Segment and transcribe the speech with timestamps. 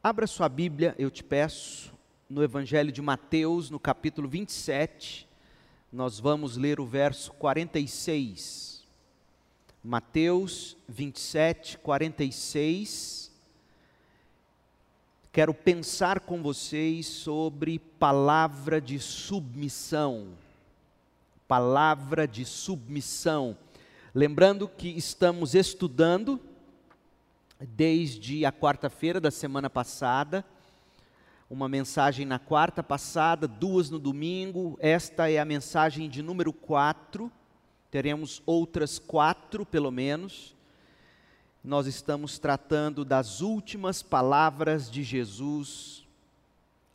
[0.00, 1.92] Abra sua Bíblia, eu te peço,
[2.30, 5.28] no Evangelho de Mateus, no capítulo 27,
[5.92, 8.86] nós vamos ler o verso 46.
[9.82, 13.32] Mateus 27, 46.
[15.32, 20.28] Quero pensar com vocês sobre palavra de submissão.
[21.48, 23.58] Palavra de submissão.
[24.14, 26.38] Lembrando que estamos estudando
[27.60, 30.44] desde a quarta-feira da semana passada,
[31.50, 37.32] uma mensagem na quarta passada, duas no domingo, esta é a mensagem de número quatro,
[37.90, 40.54] teremos outras quatro pelo menos.
[41.64, 46.06] Nós estamos tratando das últimas palavras de Jesus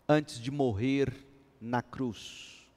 [0.08, 1.14] antes de morrer
[1.60, 2.68] na cruz.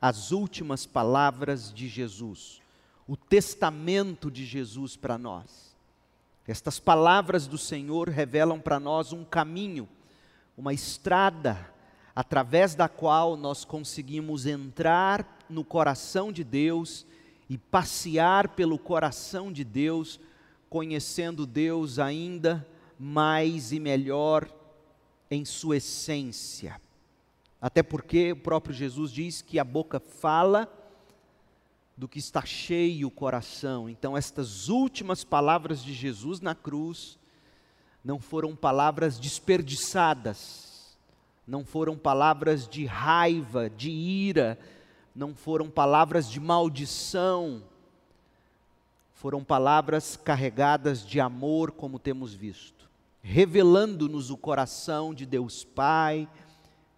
[0.00, 2.62] As últimas palavras de Jesus,
[3.06, 5.69] o testamento de Jesus para nós.
[6.46, 9.88] Estas palavras do Senhor revelam para nós um caminho,
[10.56, 11.72] uma estrada,
[12.14, 17.06] através da qual nós conseguimos entrar no coração de Deus
[17.48, 20.20] e passear pelo coração de Deus,
[20.68, 22.66] conhecendo Deus ainda
[22.98, 24.48] mais e melhor
[25.30, 26.80] em sua essência.
[27.60, 30.68] Até porque o próprio Jesus diz que a boca fala
[31.96, 33.88] do que está cheio o coração.
[33.88, 37.18] Então, estas últimas palavras de Jesus na cruz
[38.04, 40.96] não foram palavras desperdiçadas,
[41.46, 44.58] não foram palavras de raiva, de ira,
[45.14, 47.62] não foram palavras de maldição,
[49.12, 52.88] foram palavras carregadas de amor, como temos visto,
[53.20, 56.26] revelando-nos o coração de Deus Pai,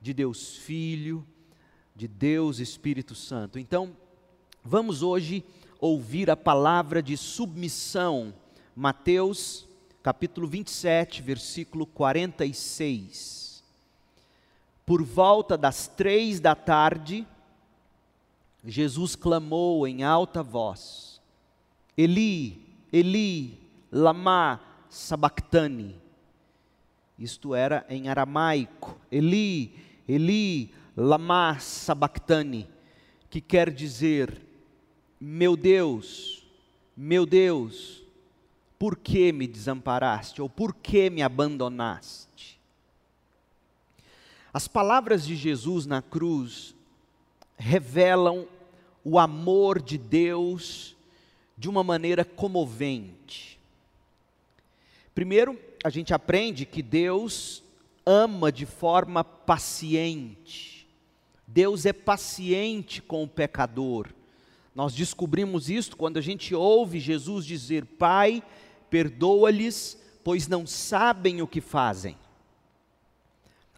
[0.01, 1.27] de Deus Filho,
[1.97, 3.59] de Deus Espírito Santo.
[3.59, 3.97] Então,
[4.65, 5.45] Vamos hoje
[5.81, 8.33] ouvir a palavra de submissão,
[8.77, 9.67] Mateus
[10.01, 13.65] capítulo 27, versículo 46.
[14.87, 17.27] Por volta das três da tarde,
[18.65, 21.21] Jesus clamou em alta voz:
[21.99, 23.59] Eli, Eli,
[23.91, 26.01] lama sabachthani.
[27.19, 28.97] Isto era em aramaico.
[29.11, 29.75] Eli,
[30.09, 32.69] Eli, lama sabachthani,
[33.29, 34.52] que quer dizer
[35.25, 36.45] meu Deus,
[36.97, 38.03] meu Deus,
[38.77, 42.59] por que me desamparaste ou por que me abandonaste?
[44.53, 46.75] As palavras de Jesus na cruz
[47.57, 48.49] revelam
[49.05, 50.97] o amor de Deus
[51.57, 53.61] de uma maneira comovente.
[55.15, 57.63] Primeiro, a gente aprende que Deus
[58.05, 60.85] ama de forma paciente.
[61.47, 64.09] Deus é paciente com o pecador.
[64.75, 68.43] Nós descobrimos isso quando a gente ouve Jesus dizer: Pai,
[68.89, 72.17] perdoa-lhes, pois não sabem o que fazem.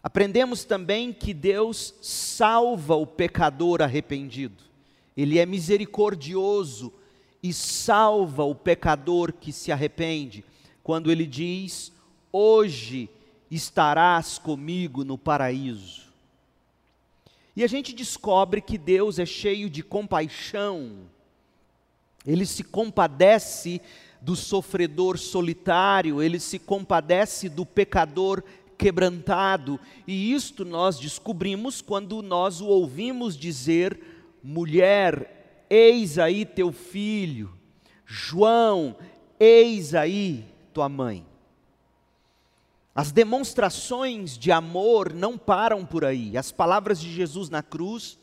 [0.01, 4.63] Aprendemos também que Deus salva o pecador arrependido.
[5.17, 6.93] Ele é misericordioso
[7.41, 10.45] e salva o pecador que se arrepende,
[10.83, 11.91] quando ele diz:
[12.31, 13.09] Hoje
[13.49, 16.04] estarás comigo no paraíso.
[17.55, 21.07] E a gente descobre que Deus é cheio de compaixão,
[22.25, 23.81] ele se compadece
[24.19, 28.43] do sofredor solitário, ele se compadece do pecador
[28.77, 33.97] quebrantado, e isto nós descobrimos quando nós o ouvimos dizer:
[34.43, 37.53] mulher, eis aí teu filho,
[38.05, 38.97] João,
[39.39, 40.43] eis aí
[40.73, 41.25] tua mãe.
[42.95, 46.37] As demonstrações de amor não param por aí.
[46.37, 48.17] As palavras de Jesus na cruz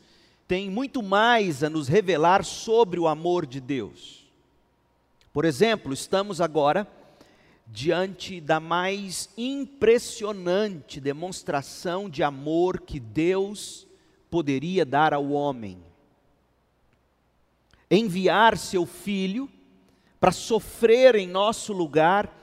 [0.47, 4.25] têm muito mais a nos revelar sobre o amor de Deus.
[5.31, 6.87] Por exemplo, estamos agora
[7.67, 13.85] diante da mais impressionante demonstração de amor que Deus
[14.27, 15.77] poderia dar ao homem.
[17.91, 19.47] Enviar seu filho
[20.19, 22.42] para sofrer em nosso lugar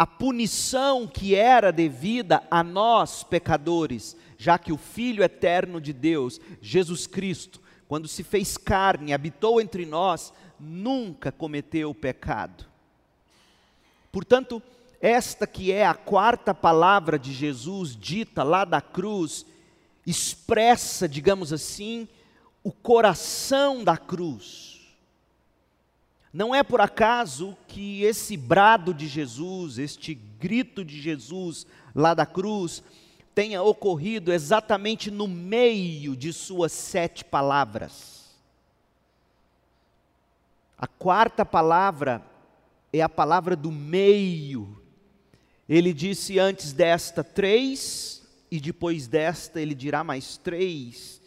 [0.00, 6.40] a punição que era devida a nós, pecadores, já que o Filho eterno de Deus,
[6.58, 12.64] Jesus Cristo, quando se fez carne, habitou entre nós, nunca cometeu pecado.
[14.10, 14.62] Portanto,
[15.02, 19.44] esta que é a quarta palavra de Jesus dita lá da cruz,
[20.06, 22.08] expressa, digamos assim,
[22.64, 24.69] o coração da cruz
[26.32, 32.24] não é por acaso que esse brado de Jesus, este grito de Jesus lá da
[32.24, 32.82] cruz,
[33.34, 38.30] tenha ocorrido exatamente no meio de suas sete palavras.
[40.78, 42.24] A quarta palavra
[42.92, 44.80] é a palavra do meio.
[45.68, 51.19] Ele disse antes desta três, e depois desta ele dirá mais três.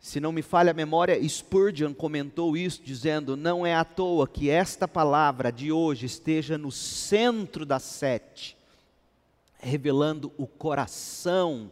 [0.00, 4.48] Se não me falha a memória, Spurgeon comentou isso, dizendo: Não é à toa que
[4.48, 8.56] esta palavra de hoje esteja no centro das sete,
[9.58, 11.70] revelando o coração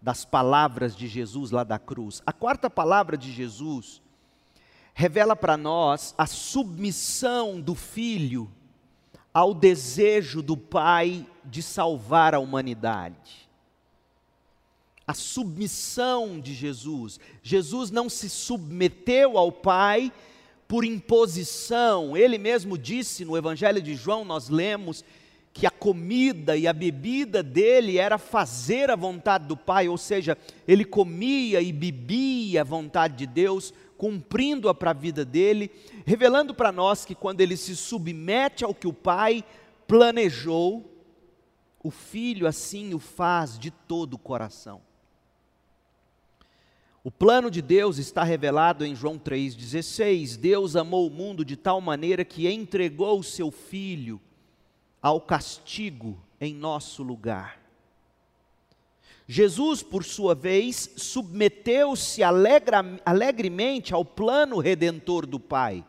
[0.00, 2.22] das palavras de Jesus lá da cruz.
[2.24, 4.00] A quarta palavra de Jesus
[4.94, 8.48] revela para nós a submissão do filho
[9.34, 13.45] ao desejo do Pai de salvar a humanidade.
[15.06, 17.20] A submissão de Jesus.
[17.42, 20.12] Jesus não se submeteu ao Pai
[20.66, 22.16] por imposição.
[22.16, 25.04] Ele mesmo disse no Evangelho de João, nós lemos,
[25.52, 30.36] que a comida e a bebida dele era fazer a vontade do Pai, ou seja,
[30.68, 35.70] ele comia e bebia a vontade de Deus cumprindo-a para a vida dele,
[36.04, 39.42] revelando para nós que quando ele se submete ao que o pai
[39.86, 40.84] planejou,
[41.82, 44.82] o filho assim o faz de todo o coração.
[47.06, 50.36] O plano de Deus está revelado em João 3,16.
[50.36, 54.20] Deus amou o mundo de tal maneira que entregou o seu filho
[55.00, 57.62] ao castigo em nosso lugar.
[59.24, 65.84] Jesus, por sua vez, submeteu-se alegremente ao plano redentor do Pai.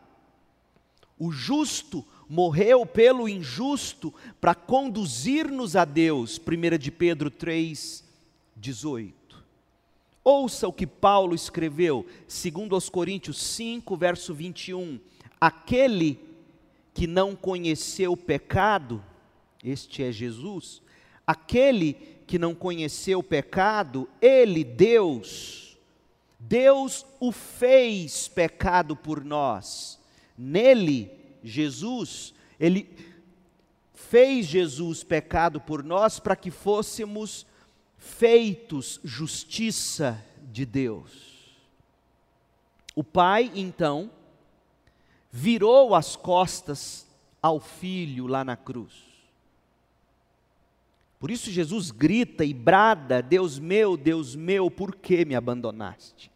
[1.18, 6.38] O justo morreu pelo injusto para conduzir-nos a Deus.
[6.38, 8.04] 1 de Pedro 3,
[8.56, 9.17] 18.
[10.24, 15.00] Ouça o que Paulo escreveu, segundo aos Coríntios 5, verso 21.
[15.40, 16.20] Aquele
[16.92, 19.04] que não conheceu o pecado,
[19.62, 20.82] este é Jesus,
[21.26, 21.94] aquele
[22.26, 25.78] que não conheceu o pecado, ele, Deus,
[26.38, 29.98] Deus o fez pecado por nós.
[30.36, 31.10] Nele,
[31.42, 32.88] Jesus, ele
[33.94, 37.46] fez Jesus pecado por nós para que fôssemos
[38.08, 41.56] feitos justiça de Deus.
[42.94, 44.10] O Pai, então,
[45.30, 47.06] virou as costas
[47.40, 49.08] ao filho lá na cruz.
[51.18, 56.30] Por isso Jesus grita e brada: Deus meu, Deus meu, por que me abandonaste?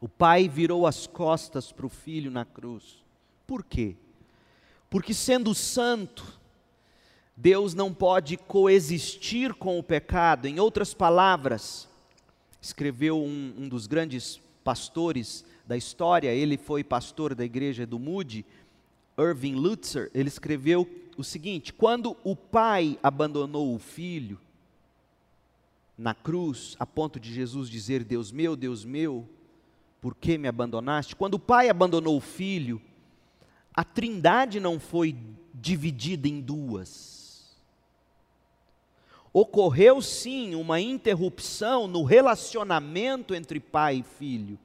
[0.00, 3.04] O pai virou as costas para o filho na cruz.
[3.46, 3.96] Por quê?
[4.88, 6.39] Porque sendo santo,
[7.40, 10.44] Deus não pode coexistir com o pecado.
[10.44, 11.88] Em outras palavras,
[12.60, 18.44] escreveu um, um dos grandes pastores da história, ele foi pastor da igreja do Moody,
[19.18, 24.38] Irving Lutzer, ele escreveu o seguinte: quando o pai abandonou o filho
[25.96, 29.26] na cruz, a ponto de Jesus dizer: Deus meu, Deus meu,
[29.98, 31.16] por que me abandonaste?
[31.16, 32.82] Quando o pai abandonou o filho,
[33.72, 35.16] a trindade não foi
[35.54, 37.19] dividida em duas.
[39.32, 44.58] Ocorreu sim uma interrupção no relacionamento entre pai e filho.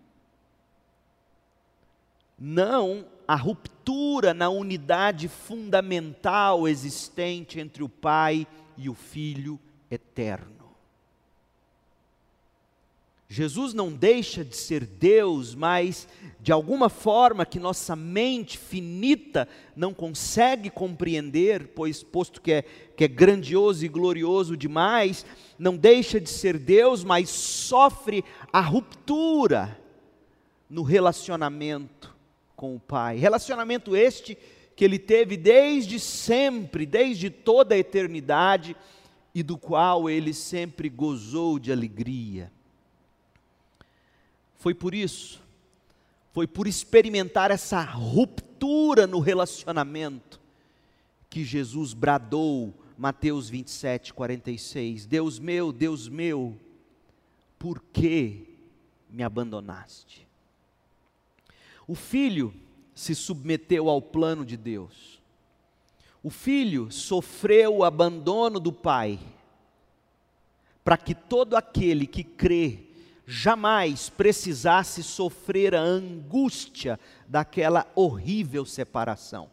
[2.37, 8.45] Não a ruptura na unidade fundamental existente entre o Pai
[8.77, 9.59] e o Filho
[9.89, 10.54] eterno.
[13.35, 16.07] Jesus não deixa de ser Deus, mas
[16.39, 19.45] de alguma forma que nossa mente finita
[19.75, 22.61] não consegue compreender, pois posto que é,
[22.95, 25.25] que é grandioso e glorioso demais,
[25.59, 28.23] não deixa de ser Deus, mas sofre
[28.53, 29.77] a ruptura
[30.69, 32.15] no relacionamento
[32.55, 33.17] com o Pai.
[33.17, 34.37] Relacionamento este
[34.77, 38.77] que ele teve desde sempre, desde toda a eternidade,
[39.33, 42.54] e do qual ele sempre gozou de alegria.
[44.65, 45.39] Foi por isso,
[46.33, 50.41] foi por experimentar essa ruptura no relacionamento,
[51.29, 56.59] que Jesus bradou, Mateus 27, 46, Deus meu, Deus meu,
[57.59, 58.57] por que
[59.07, 60.27] me abandonaste?
[61.87, 62.51] O filho
[62.95, 65.21] se submeteu ao plano de Deus.
[66.23, 69.19] O filho sofreu o abandono do pai,
[70.83, 72.84] para que todo aquele que crê
[73.25, 79.49] jamais precisasse sofrer a angústia daquela horrível separação.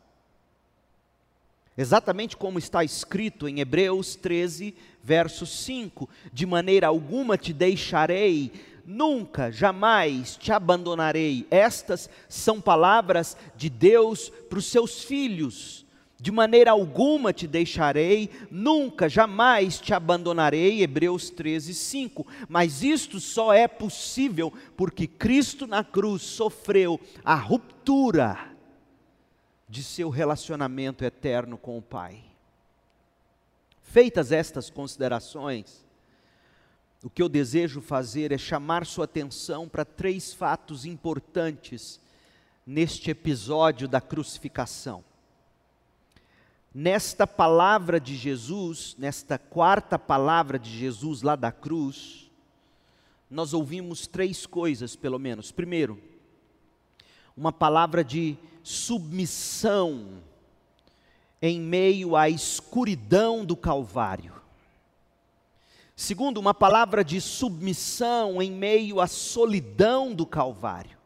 [1.76, 8.52] Exatamente como está escrito em Hebreus 13, verso 5: De maneira alguma te deixarei,
[8.84, 11.46] nunca, jamais te abandonarei.
[11.50, 15.81] Estas são palavras de Deus para os seus filhos.
[16.22, 20.80] De maneira alguma te deixarei, nunca, jamais te abandonarei.
[20.80, 22.24] Hebreus 13, 5.
[22.48, 28.38] Mas isto só é possível porque Cristo na cruz sofreu a ruptura
[29.68, 32.22] de seu relacionamento eterno com o Pai.
[33.82, 35.84] Feitas estas considerações,
[37.02, 42.00] o que eu desejo fazer é chamar sua atenção para três fatos importantes
[42.64, 45.02] neste episódio da crucificação.
[46.74, 52.30] Nesta palavra de Jesus, nesta quarta palavra de Jesus lá da cruz,
[53.30, 55.52] nós ouvimos três coisas, pelo menos.
[55.52, 56.00] Primeiro,
[57.36, 60.22] uma palavra de submissão
[61.42, 64.40] em meio à escuridão do Calvário.
[65.94, 71.01] Segundo, uma palavra de submissão em meio à solidão do Calvário.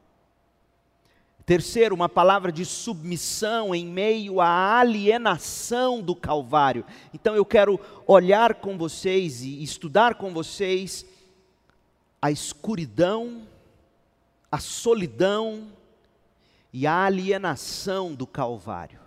[1.46, 6.84] Terceiro, uma palavra de submissão em meio à alienação do Calvário.
[7.14, 11.06] Então eu quero olhar com vocês e estudar com vocês
[12.20, 13.42] a escuridão,
[14.50, 15.68] a solidão
[16.72, 19.06] e a alienação do Calvário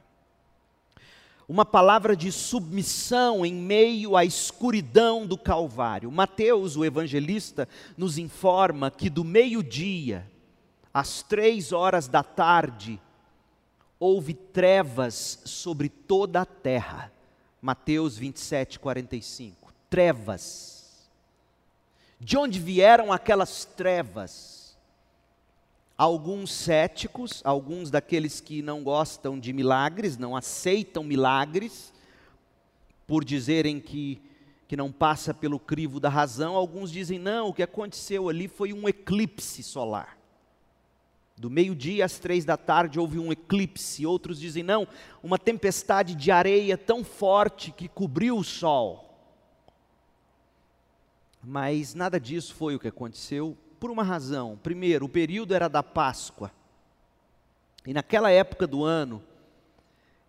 [1.50, 6.12] uma palavra de submissão em meio à escuridão do Calvário.
[6.12, 7.68] Mateus, o evangelista,
[7.98, 10.30] nos informa que do meio-dia
[11.00, 13.02] às três horas da tarde
[14.00, 17.12] houve trevas sobre toda a terra.
[17.62, 19.74] Mateus 27, 45.
[19.90, 21.10] Trevas.
[22.20, 24.60] De onde vieram aquelas trevas?
[26.00, 31.92] alguns céticos, alguns daqueles que não gostam de milagres, não aceitam milagres,
[33.06, 34.22] por dizerem que,
[34.66, 38.72] que não passa pelo crivo da razão, alguns dizem, não, o que aconteceu ali foi
[38.72, 40.19] um eclipse solar.
[41.40, 44.06] Do meio-dia às três da tarde houve um eclipse.
[44.06, 44.86] Outros dizem, não,
[45.24, 49.18] uma tempestade de areia tão forte que cobriu o sol.
[51.42, 54.60] Mas nada disso foi o que aconteceu por uma razão.
[54.62, 56.52] Primeiro, o período era da Páscoa.
[57.86, 59.24] E naquela época do ano,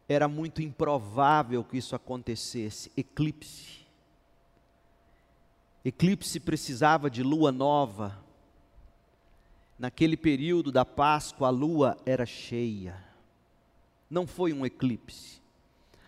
[0.09, 3.81] era muito improvável que isso acontecesse eclipse.
[5.85, 8.17] Eclipse precisava de lua nova.
[9.81, 13.03] Naquele período da Páscoa, a lua era cheia.
[14.11, 15.41] Não foi um eclipse.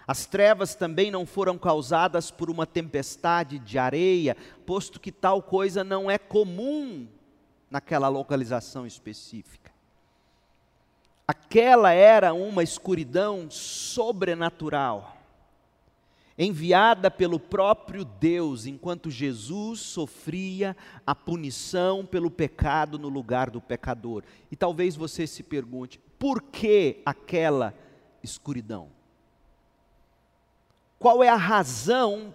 [0.07, 4.37] As trevas também não foram causadas por uma tempestade de areia,
[4.67, 7.09] posto que tal coisa não é comum
[7.71, 9.73] naquela localização específica.
[11.26, 15.17] Aquela era uma escuridão sobrenatural,
[16.39, 24.23] enviada pelo próprio Deus, enquanto Jesus sofria a punição pelo pecado no lugar do pecador.
[24.51, 27.75] E talvez você se pergunte: por que aquela
[28.23, 28.89] escuridão?
[30.99, 32.35] Qual é a razão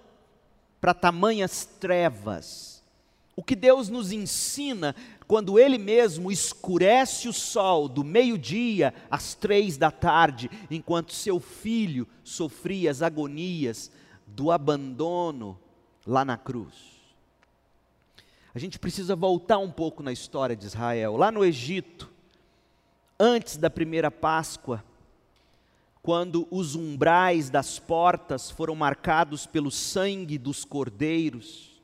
[0.81, 2.76] para tamanhas trevas?
[3.37, 4.95] O que Deus nos ensina
[5.27, 12.07] quando Ele mesmo escurece o sol do meio-dia às três da tarde, enquanto seu filho
[12.23, 13.91] sofria as agonias
[14.25, 15.55] do abandono
[16.03, 16.73] lá na cruz.
[18.55, 21.15] A gente precisa voltar um pouco na história de Israel.
[21.15, 22.11] Lá no Egito,
[23.19, 24.83] antes da primeira Páscoa,
[26.01, 31.76] quando os umbrais das portas foram marcados pelo sangue dos cordeiros,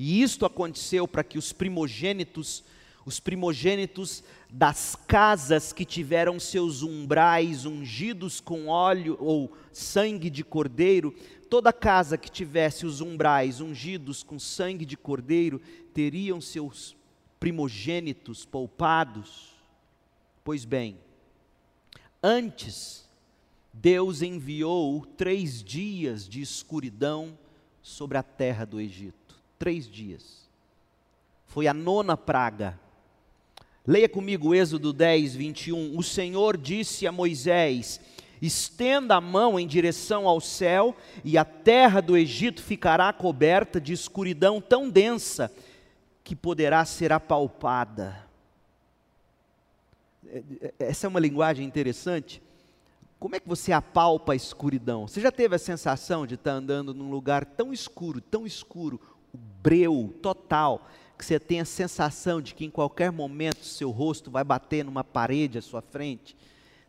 [0.00, 2.62] e isto aconteceu para que os primogênitos,
[3.04, 11.12] os primogênitos das casas que tiveram seus umbrais ungidos com óleo ou sangue de cordeiro,
[11.50, 15.60] toda casa que tivesse os umbrais ungidos com sangue de cordeiro,
[15.92, 16.96] teriam seus
[17.40, 19.48] primogênitos poupados.
[20.44, 20.96] Pois bem,
[22.22, 23.10] antes,
[23.74, 27.36] Deus enviou três dias de escuridão
[27.82, 29.17] sobre a terra do Egito
[29.58, 30.48] três dias.
[31.46, 32.78] Foi a nona praga.
[33.86, 35.98] Leia comigo Êxodo 10, 21.
[35.98, 38.00] O Senhor disse a Moisés:
[38.40, 43.92] Estenda a mão em direção ao céu, e a terra do Egito ficará coberta de
[43.92, 45.52] escuridão tão densa
[46.22, 48.28] que poderá ser apalpada.
[50.30, 52.42] É, é, essa é uma linguagem interessante.
[53.18, 55.08] Como é que você apalpa a escuridão?
[55.08, 59.00] Você já teve a sensação de estar andando num lugar tão escuro, tão escuro,
[59.62, 60.86] breu total,
[61.16, 65.02] que você tem a sensação de que em qualquer momento seu rosto vai bater numa
[65.02, 66.36] parede à sua frente.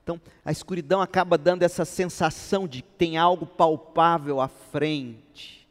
[0.03, 5.67] Então, a escuridão acaba dando essa sensação de que tem algo palpável à frente.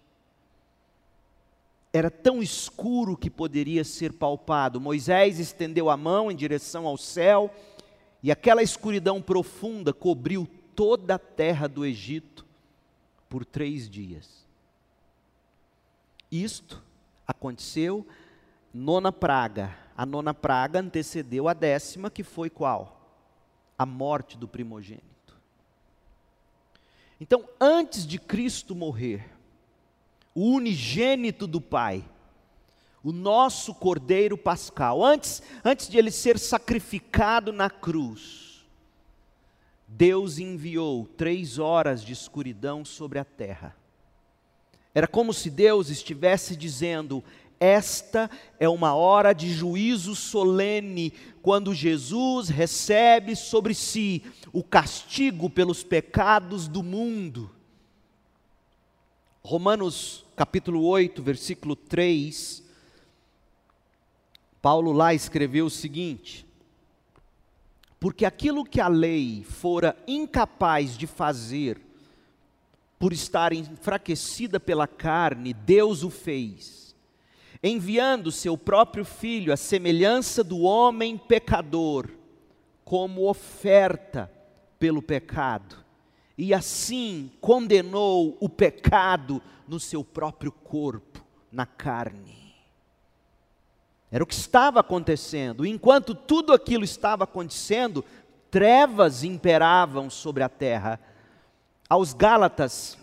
[1.92, 4.80] Era tão escuro que poderia ser palpado.
[4.80, 7.52] Moisés estendeu a mão em direção ao céu,
[8.22, 12.44] e aquela escuridão profunda cobriu toda a terra do Egito
[13.28, 14.46] por três dias.
[16.30, 16.82] Isto
[17.28, 18.06] aconteceu
[18.72, 19.76] nona praga.
[19.94, 23.12] A nona praga antecedeu a décima, que foi qual?
[23.76, 25.06] A morte do primogênito.
[27.20, 29.28] Então, antes de Cristo morrer,
[30.34, 32.08] o unigênito do Pai,
[33.02, 38.64] o nosso Cordeiro Pascal, antes, antes de ele ser sacrificado na cruz,
[39.86, 43.77] Deus enviou três horas de escuridão sobre a terra.
[44.98, 47.22] Era como se Deus estivesse dizendo:
[47.60, 48.28] esta
[48.58, 56.66] é uma hora de juízo solene, quando Jesus recebe sobre si o castigo pelos pecados
[56.66, 57.48] do mundo.
[59.40, 62.64] Romanos capítulo 8, versículo 3,
[64.60, 66.44] Paulo lá escreveu o seguinte:
[68.00, 71.86] Porque aquilo que a lei fora incapaz de fazer,
[72.98, 76.78] por estar enfraquecida pela carne, Deus o fez
[77.62, 82.08] enviando seu próprio filho à semelhança do homem pecador,
[82.84, 84.30] como oferta
[84.78, 85.76] pelo pecado,
[86.36, 92.54] e assim condenou o pecado no seu próprio corpo, na carne.
[94.10, 95.66] Era o que estava acontecendo.
[95.66, 98.02] Enquanto tudo aquilo estava acontecendo,
[98.50, 100.98] trevas imperavam sobre a terra.
[101.88, 102.98] Aos Gálatas,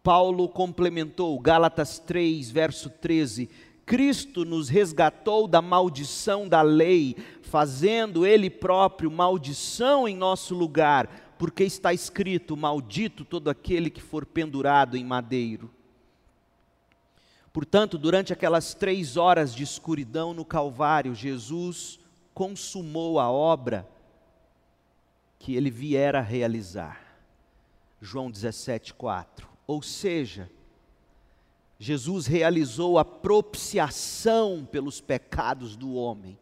[0.00, 3.50] Paulo complementou, Gálatas 3, verso 13:
[3.84, 11.64] Cristo nos resgatou da maldição da lei, fazendo Ele próprio maldição em nosso lugar, porque
[11.64, 15.68] está escrito: Maldito todo aquele que for pendurado em madeiro.
[17.52, 21.98] Portanto, durante aquelas três horas de escuridão no Calvário, Jesus
[22.32, 23.88] consumou a obra
[25.38, 27.03] que ele viera realizar.
[28.00, 29.44] João 17,4.
[29.66, 30.50] Ou seja,
[31.78, 36.38] Jesus realizou a propiciação pelos pecados do homem.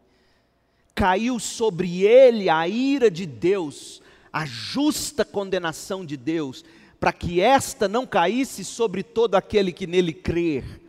[0.95, 6.63] Caiu sobre ele a ira de Deus, a justa condenação de Deus,
[6.99, 10.81] para que esta não caísse sobre todo aquele que nele crer.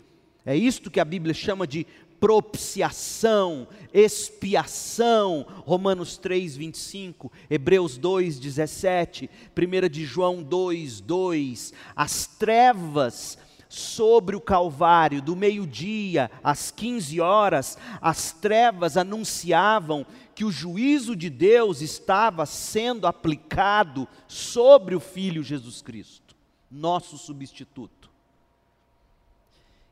[0.46, 1.86] É isto que a Bíblia chama de
[2.24, 13.36] propiciação, expiação, Romanos 3, 25, Hebreus 2, 17, 1 de João 2, 2, as trevas
[13.68, 21.28] sobre o Calvário, do meio-dia às 15 horas, as trevas anunciavam que o juízo de
[21.28, 26.34] Deus estava sendo aplicado sobre o Filho Jesus Cristo,
[26.70, 28.10] nosso substituto.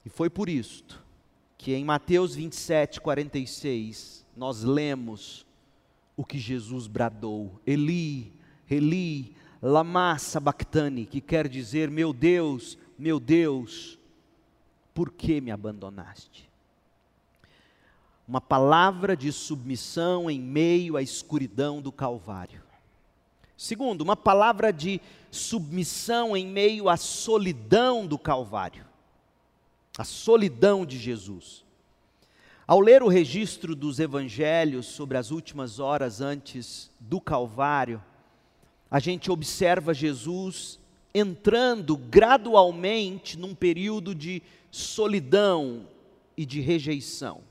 [0.03, 1.02] E foi por isto
[1.63, 5.47] que em Mateus 27, 46, nós lemos
[6.17, 8.33] o que Jesus bradou: Eli,
[8.69, 13.97] Eli, lama sabachthani, que quer dizer: Meu Deus, meu Deus,
[14.93, 16.51] por que me abandonaste?
[18.27, 22.61] Uma palavra de submissão em meio à escuridão do Calvário.
[23.57, 28.92] Segundo, uma palavra de submissão em meio à solidão do Calvário.
[29.99, 31.65] A solidão de Jesus.
[32.67, 38.03] Ao ler o registro dos evangelhos sobre as últimas horas antes do Calvário,
[38.91, 40.79] a gente observa Jesus
[41.15, 45.87] entrando gradualmente num período de solidão
[46.37, 47.43] e de rejeição.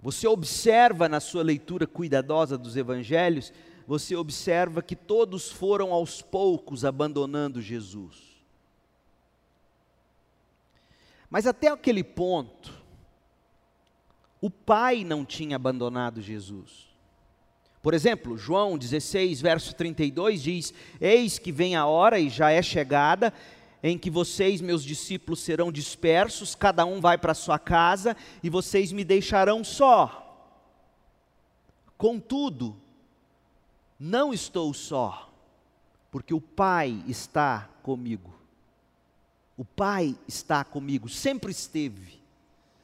[0.00, 3.52] Você observa na sua leitura cuidadosa dos evangelhos,
[3.86, 8.29] você observa que todos foram aos poucos abandonando Jesus.
[11.30, 12.74] Mas até aquele ponto,
[14.40, 16.90] o pai não tinha abandonado Jesus.
[17.80, 22.60] Por exemplo, João 16, verso 32 diz: Eis que vem a hora e já é
[22.60, 23.32] chegada,
[23.82, 28.92] em que vocês, meus discípulos, serão dispersos, cada um vai para sua casa, e vocês
[28.92, 30.26] me deixarão só.
[31.96, 32.76] Contudo,
[33.98, 35.30] não estou só,
[36.10, 38.39] porque o Pai está comigo.
[39.60, 42.18] O Pai está comigo, sempre esteve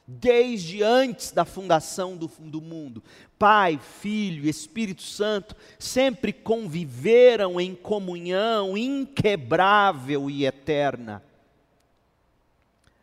[0.07, 3.03] desde antes da fundação do, do mundo.
[3.39, 11.23] Pai, Filho Espírito Santo sempre conviveram em comunhão inquebrável e eterna.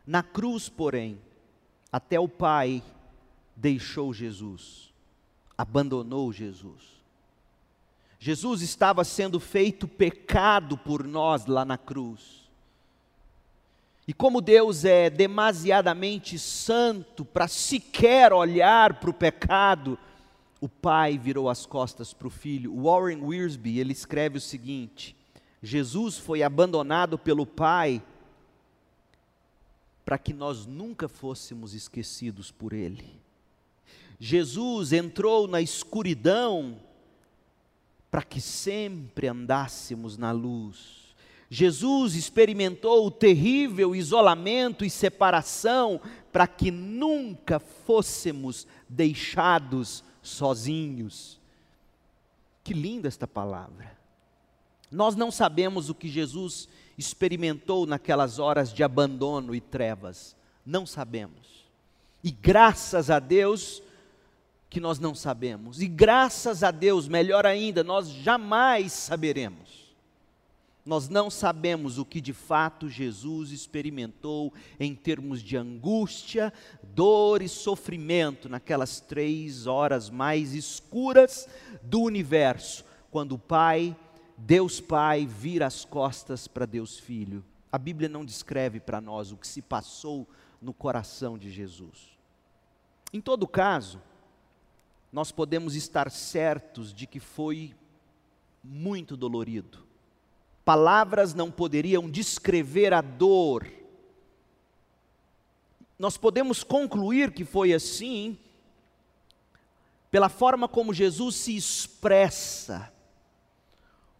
[0.05, 1.19] Na cruz, porém,
[1.91, 2.83] até o Pai
[3.55, 4.93] deixou Jesus,
[5.57, 6.83] abandonou Jesus.
[8.19, 12.42] Jesus estava sendo feito pecado por nós lá na cruz.
[14.07, 19.97] E como Deus é demasiadamente santo para sequer olhar para o pecado,
[20.59, 22.83] o pai virou as costas para o filho.
[22.83, 25.15] Warren Wiersbe, ele escreve o seguinte:
[25.61, 28.01] Jesus foi abandonado pelo pai
[30.03, 33.21] para que nós nunca fôssemos esquecidos por ele.
[34.19, 36.77] Jesus entrou na escuridão
[38.11, 41.02] para que sempre andássemos na luz.
[41.53, 51.39] Jesus experimentou o terrível isolamento e separação para que nunca fôssemos deixados sozinhos.
[52.63, 53.95] Que linda esta palavra.
[54.89, 60.35] Nós não sabemos o que Jesus experimentou naquelas horas de abandono e trevas.
[60.65, 61.67] Não sabemos.
[62.23, 63.79] E graças a Deus
[64.71, 65.83] que nós não sabemos.
[65.83, 69.82] E graças a Deus, melhor ainda, nós jamais saberemos.
[70.85, 76.51] Nós não sabemos o que de fato Jesus experimentou em termos de angústia,
[76.83, 81.47] dor e sofrimento naquelas três horas mais escuras
[81.81, 83.95] do universo, quando o Pai,
[84.37, 87.45] Deus Pai, vira as costas para Deus Filho.
[87.71, 90.27] A Bíblia não descreve para nós o que se passou
[90.61, 92.17] no coração de Jesus.
[93.13, 94.01] Em todo caso,
[95.13, 97.73] nós podemos estar certos de que foi
[98.61, 99.92] muito dolorido
[100.65, 103.67] Palavras não poderiam descrever a dor.
[105.99, 108.37] Nós podemos concluir que foi assim,
[110.09, 112.91] pela forma como Jesus se expressa,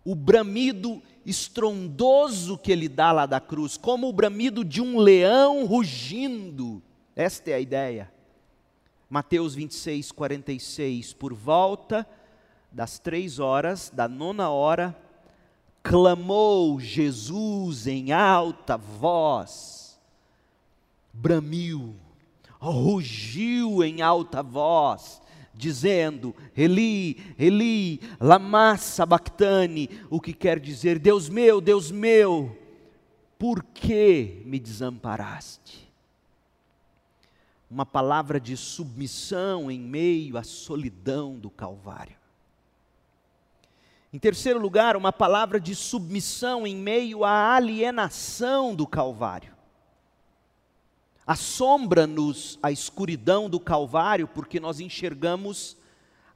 [0.03, 5.65] o bramido estrondoso que ele dá lá da cruz, como o bramido de um leão
[5.65, 6.81] rugindo.
[7.15, 8.11] Esta é a ideia.
[9.09, 11.13] Mateus 26, 46.
[11.13, 12.07] Por volta
[12.71, 14.97] das três horas, da nona hora,
[15.83, 19.99] clamou Jesus em alta voz,
[21.11, 21.93] bramiu,
[22.57, 25.21] rugiu em alta voz,
[25.53, 32.57] dizendo: Eli, Eli, lama sabachthani, o que quer dizer: Deus meu, Deus meu,
[33.37, 35.83] por que me desamparaste?
[37.69, 42.22] Uma palavra de submissão em meio à solidão do Calvário.
[44.13, 49.51] Em terceiro lugar, uma palavra de submissão em meio à alienação do Calvário.
[51.25, 55.75] Assombra-nos a escuridão do Calvário, porque nós enxergamos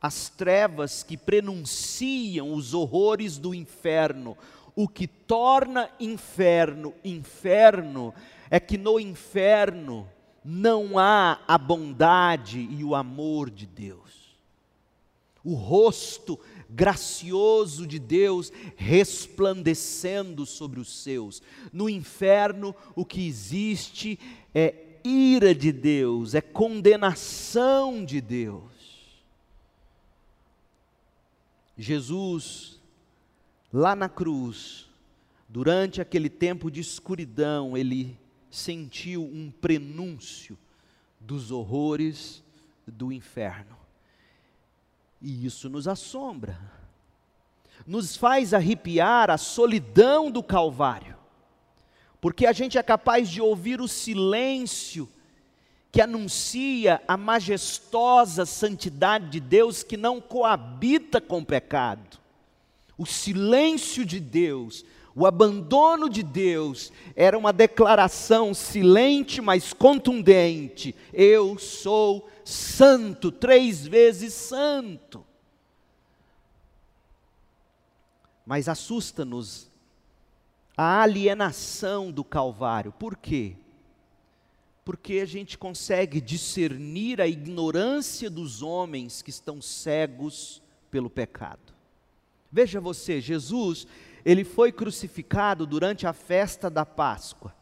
[0.01, 4.35] as trevas que prenunciam os horrores do inferno.
[4.75, 8.11] O que torna inferno inferno
[8.49, 10.09] é que no inferno
[10.43, 14.35] não há a bondade e o amor de Deus.
[15.43, 21.41] O rosto gracioso de Deus resplandecendo sobre os seus.
[21.71, 24.19] No inferno, o que existe
[24.53, 28.77] é ira de Deus, é condenação de Deus.
[31.77, 32.81] Jesus,
[33.71, 34.89] lá na cruz,
[35.47, 38.17] durante aquele tempo de escuridão, ele
[38.49, 40.57] sentiu um prenúncio
[41.19, 42.43] dos horrores
[42.85, 43.77] do inferno.
[45.21, 46.59] E isso nos assombra,
[47.85, 51.15] nos faz arrepiar a solidão do Calvário,
[52.21, 55.09] porque a gente é capaz de ouvir o silêncio
[55.91, 62.19] que anuncia a majestosa santidade de Deus que não coabita com o pecado.
[62.97, 71.57] O silêncio de Deus, o abandono de Deus, era uma declaração silente, mas contundente: Eu
[71.57, 75.25] sou santo, três vezes santo.
[78.45, 79.69] Mas assusta-nos
[80.77, 82.93] a alienação do Calvário.
[82.93, 83.57] Por quê?
[84.85, 91.73] Porque a gente consegue discernir a ignorância dos homens que estão cegos pelo pecado.
[92.49, 93.85] Veja você, Jesus,
[94.23, 97.56] ele foi crucificado durante a festa da Páscoa.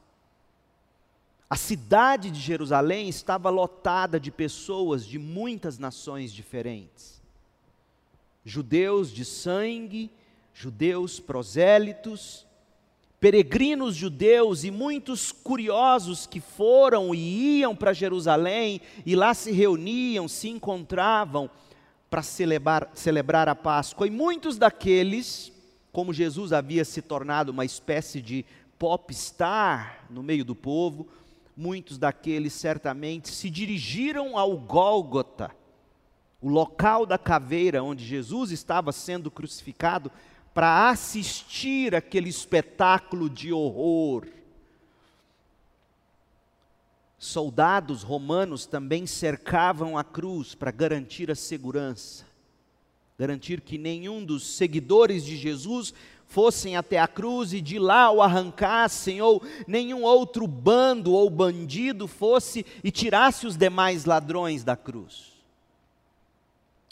[1.49, 7.21] A cidade de Jerusalém estava lotada de pessoas de muitas nações diferentes.
[8.43, 10.11] Judeus de sangue,
[10.53, 12.45] judeus prosélitos,
[13.19, 20.27] peregrinos judeus e muitos curiosos que foram e iam para Jerusalém e lá se reuniam,
[20.27, 21.49] se encontravam
[22.09, 24.07] para celebrar, celebrar a Páscoa.
[24.07, 25.51] E muitos daqueles,
[25.91, 28.45] como Jesus havia se tornado uma espécie de
[28.77, 31.07] popstar no meio do povo,
[31.55, 35.51] muitos daqueles certamente se dirigiram ao Gólgota,
[36.41, 40.11] o local da caveira onde Jesus estava sendo crucificado,
[40.53, 44.25] para assistir aquele espetáculo de horror.
[47.17, 52.25] Soldados romanos também cercavam a cruz para garantir a segurança,
[53.17, 55.93] garantir que nenhum dos seguidores de Jesus
[56.27, 62.07] fossem até a cruz e de lá o arrancassem, ou nenhum outro bando ou bandido
[62.07, 65.33] fosse e tirasse os demais ladrões da cruz.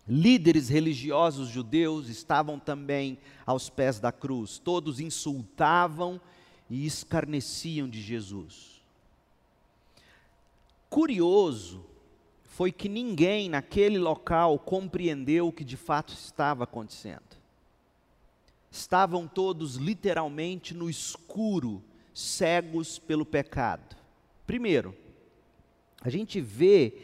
[0.08, 6.20] Líderes religiosos judeus estavam também aos pés da cruz, todos insultavam
[6.70, 8.82] e escarneciam de Jesus.
[10.90, 11.86] Curioso
[12.44, 17.43] foi que ninguém naquele local compreendeu o que de fato estava acontecendo.
[18.74, 21.80] Estavam todos literalmente no escuro,
[22.12, 23.96] cegos pelo pecado.
[24.48, 24.96] Primeiro,
[26.02, 26.98] a gente vê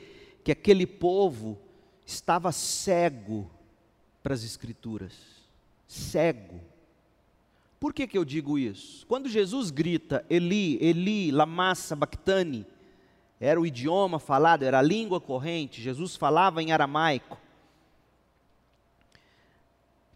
[0.44, 1.60] que aquele povo
[2.04, 3.48] estava cego
[4.24, 5.14] para as Escrituras.
[5.88, 6.60] Cego.
[7.80, 9.06] Por que, que eu digo isso?
[9.06, 12.66] Quando Jesus grita, Eli, Eli, lama sabachthani,
[13.40, 17.38] era o idioma falado, era a língua corrente, Jesus falava em aramaico,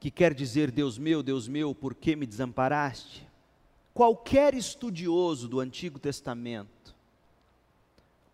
[0.03, 3.25] que quer dizer, Deus meu, Deus meu, por que me desamparaste?
[3.93, 6.93] Qualquer estudioso do Antigo Testamento,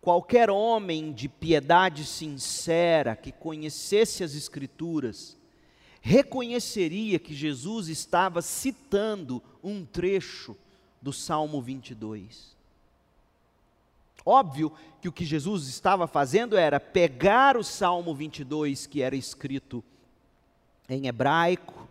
[0.00, 5.38] qualquer homem de piedade sincera que conhecesse as Escrituras,
[6.00, 10.56] reconheceria que Jesus estava citando um trecho
[11.00, 12.56] do Salmo 22.
[14.26, 19.84] Óbvio que o que Jesus estava fazendo era pegar o Salmo 22, que era escrito
[20.90, 21.88] em hebraico,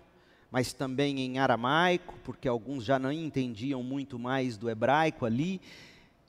[0.51, 5.61] mas também em aramaico, porque alguns já não entendiam muito mais do hebraico ali,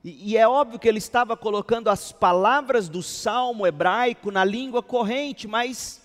[0.02, 4.82] e, e, é óbvio que ele estava colocando as palavras do salmo hebraico na língua
[4.82, 6.00] corrente, mas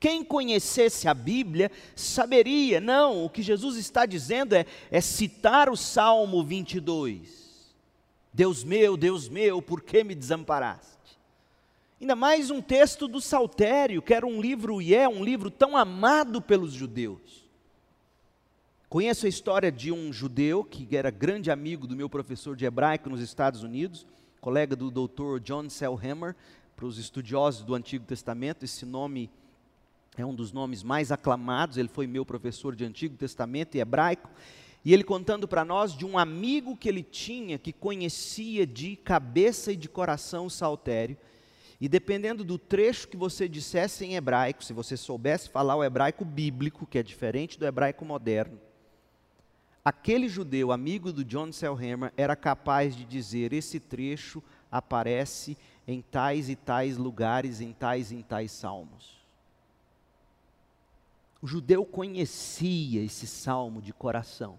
[0.00, 5.76] quem conhecesse a Bíblia saberia, não, o que Jesus está dizendo é, é citar o
[5.76, 7.38] Salmo 22.
[8.32, 10.99] Deus meu, Deus meu, por que me desamparaste?
[12.00, 15.76] Ainda mais um texto do Saltério, que era um livro, e é um livro tão
[15.76, 17.46] amado pelos judeus.
[18.88, 23.10] Conheço a história de um judeu que era grande amigo do meu professor de hebraico
[23.10, 24.06] nos Estados Unidos,
[24.40, 26.34] colega do doutor John Selhammer,
[26.74, 29.28] para os estudiosos do Antigo Testamento, esse nome
[30.16, 34.30] é um dos nomes mais aclamados, ele foi meu professor de Antigo Testamento e hebraico,
[34.82, 39.70] e ele contando para nós de um amigo que ele tinha que conhecia de cabeça
[39.72, 41.18] e de coração o saltério,
[41.80, 46.24] e dependendo do trecho que você dissesse em hebraico, se você soubesse falar o hebraico
[46.26, 48.60] bíblico, que é diferente do hebraico moderno,
[49.82, 55.56] aquele judeu, amigo do John Selhammer, era capaz de dizer: esse trecho aparece
[55.88, 59.18] em tais e tais lugares, em tais e tais salmos.
[61.40, 64.58] O judeu conhecia esse salmo de coração.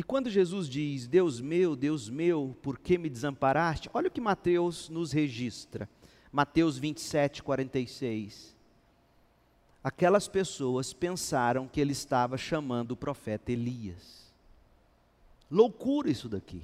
[0.00, 3.90] E quando Jesus diz: Deus meu, Deus meu, por que me desamparaste?
[3.92, 5.86] Olha o que Mateus nos registra.
[6.32, 8.56] Mateus 27, 46.
[9.84, 14.32] Aquelas pessoas pensaram que ele estava chamando o profeta Elias.
[15.50, 16.62] Loucura isso daqui.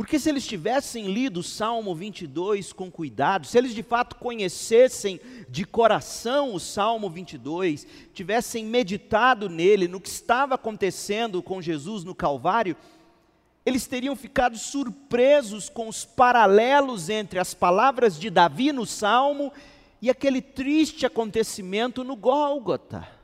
[0.00, 5.20] Porque se eles tivessem lido o Salmo 22 com cuidado, se eles de fato conhecessem
[5.46, 12.14] de coração o Salmo 22, tivessem meditado nele, no que estava acontecendo com Jesus no
[12.14, 12.78] Calvário,
[13.66, 19.52] eles teriam ficado surpresos com os paralelos entre as palavras de Davi no Salmo
[20.00, 23.19] e aquele triste acontecimento no Gólgota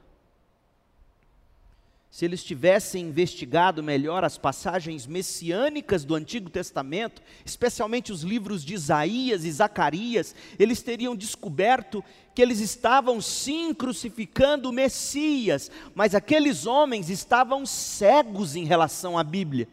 [2.17, 8.73] se eles tivessem investigado melhor as passagens messiânicas do Antigo Testamento, especialmente os livros de
[8.73, 12.03] Isaías e Zacarias, eles teriam descoberto
[12.35, 19.23] que eles estavam sim crucificando o Messias, mas aqueles homens estavam cegos em relação à
[19.23, 19.69] Bíblia.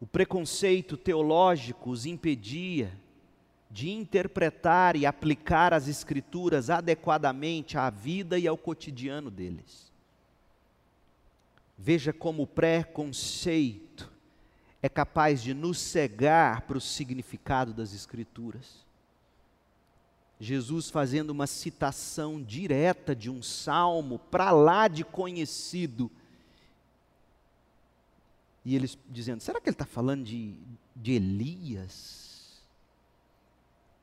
[0.00, 2.92] O preconceito teológico os impedia
[3.68, 9.85] de interpretar e aplicar as Escrituras adequadamente à vida e ao cotidiano deles.
[11.78, 14.10] Veja como o preconceito
[14.82, 18.84] é capaz de nos cegar para o significado das Escrituras.
[20.38, 26.10] Jesus fazendo uma citação direta de um salmo, para lá de conhecido.
[28.64, 30.54] E eles dizendo: será que ele está falando de,
[30.94, 32.62] de Elias?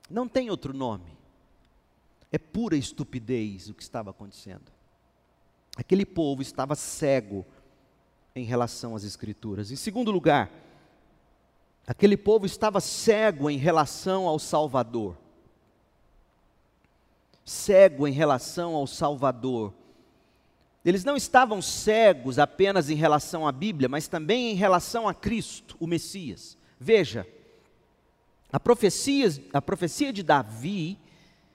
[0.10, 1.18] Não tem outro nome.
[2.32, 4.72] É pura estupidez o que estava acontecendo.
[5.78, 7.46] Aquele povo estava cego
[8.36, 9.70] em relação às Escrituras.
[9.70, 10.50] Em segundo lugar,
[11.86, 15.16] aquele povo estava cego em relação ao Salvador.
[17.46, 19.72] Cego em relação ao Salvador.
[20.84, 25.78] Eles não estavam cegos apenas em relação à Bíblia, mas também em relação a Cristo,
[25.80, 26.58] o Messias.
[26.80, 27.28] Veja,
[28.52, 30.98] a profecia, a profecia de Davi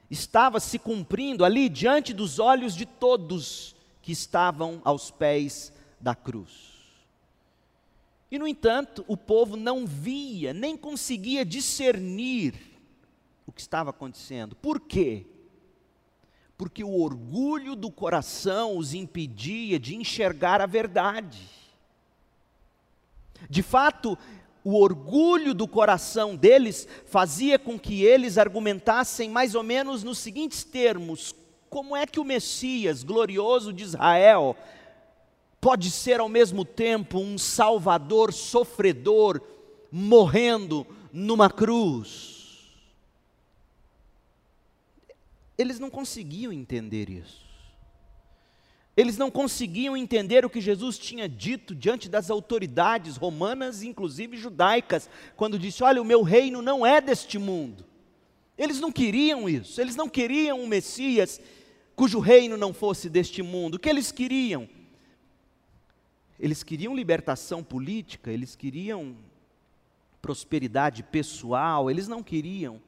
[0.08, 6.78] estava se cumprindo ali diante dos olhos de todos que estavam aos pés da cruz.
[8.30, 12.54] E, no entanto, o povo não via, nem conseguia discernir
[13.46, 14.54] o que estava acontecendo.
[14.56, 15.26] Por quê?
[16.58, 21.40] porque o orgulho do coração os impedia de enxergar a verdade.
[23.48, 24.18] De fato,
[24.64, 30.64] o orgulho do coração deles fazia com que eles argumentassem mais ou menos nos seguintes
[30.64, 31.32] termos:
[31.70, 34.56] como é que o Messias glorioso de Israel
[35.60, 39.40] pode ser ao mesmo tempo um salvador sofredor
[39.90, 42.38] morrendo numa cruz?
[45.56, 47.48] Eles não conseguiam entender isso.
[48.96, 55.08] Eles não conseguiam entender o que Jesus tinha dito diante das autoridades romanas, inclusive judaicas,
[55.36, 57.84] quando disse: Olha, o meu reino não é deste mundo.
[58.56, 61.40] Eles não queriam isso, eles não queriam um Messias
[61.94, 63.74] cujo reino não fosse deste mundo.
[63.76, 64.68] O que eles queriam?
[66.38, 69.16] Eles queriam libertação política, eles queriam
[70.22, 72.80] prosperidade pessoal, eles não queriam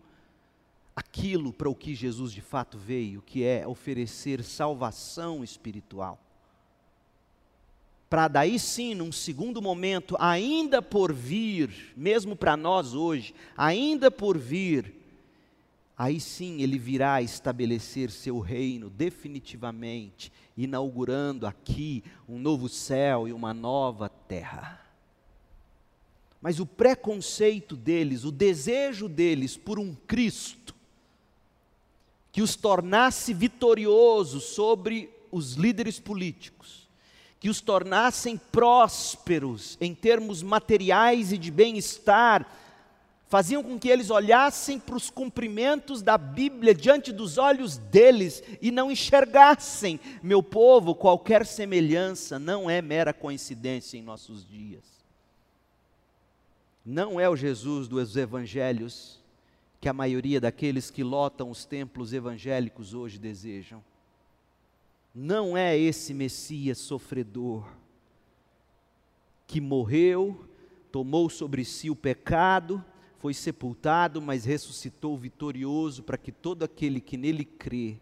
[0.94, 6.18] aquilo para o que Jesus de fato veio, que é oferecer salvação espiritual.
[8.08, 14.36] Para daí sim, num segundo momento, ainda por vir, mesmo para nós hoje, ainda por
[14.36, 14.99] vir,
[16.00, 23.52] aí sim ele virá estabelecer seu reino definitivamente, inaugurando aqui um novo céu e uma
[23.52, 24.80] nova terra.
[26.40, 30.74] Mas o preconceito deles, o desejo deles por um Cristo,
[32.32, 36.88] que os tornasse vitoriosos sobre os líderes políticos,
[37.38, 42.50] que os tornassem prósperos em termos materiais e de bem-estar,
[43.30, 48.72] faziam com que eles olhassem para os cumprimentos da Bíblia diante dos olhos deles e
[48.72, 54.82] não enxergassem, meu povo, qualquer semelhança não é mera coincidência em nossos dias.
[56.84, 59.20] Não é o Jesus dos evangelhos
[59.80, 63.80] que a maioria daqueles que lotam os templos evangélicos hoje desejam.
[65.14, 67.64] Não é esse Messias sofredor
[69.46, 70.44] que morreu,
[70.90, 72.84] tomou sobre si o pecado,
[73.20, 77.98] foi sepultado, mas ressuscitou vitorioso para que todo aquele que nele crê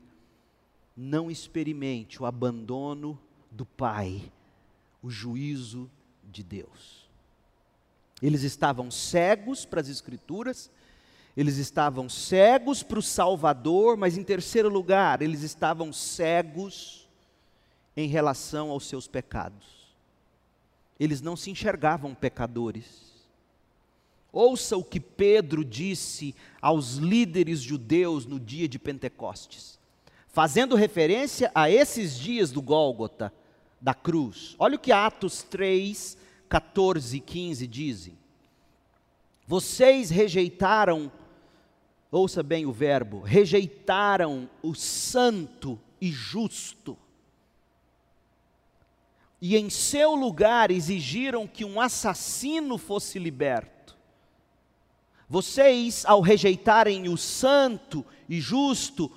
[0.96, 3.18] não experimente o abandono
[3.50, 4.32] do Pai,
[5.02, 5.90] o juízo
[6.22, 7.10] de Deus.
[8.22, 10.70] Eles estavam cegos para as Escrituras,
[11.36, 17.08] eles estavam cegos para o Salvador, mas em terceiro lugar, eles estavam cegos
[17.96, 19.96] em relação aos seus pecados.
[20.98, 23.07] Eles não se enxergavam pecadores.
[24.32, 29.78] Ouça o que Pedro disse aos líderes judeus no dia de Pentecostes,
[30.26, 33.32] fazendo referência a esses dias do Gólgota,
[33.80, 34.54] da cruz.
[34.58, 38.18] Olha o que Atos 3, 14 e 15 dizem.
[39.46, 41.10] Vocês rejeitaram
[42.10, 46.96] ouça bem o verbo, rejeitaram o santo e justo.
[49.40, 53.77] E em seu lugar exigiram que um assassino fosse liberto.
[55.28, 59.10] Vocês, ao rejeitarem o santo e justo,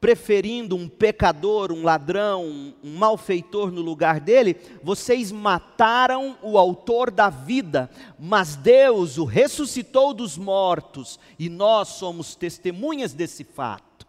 [0.00, 7.28] preferindo um pecador, um ladrão, um malfeitor no lugar dele, vocês mataram o autor da
[7.28, 14.06] vida, mas Deus o ressuscitou dos mortos, e nós somos testemunhas desse fato.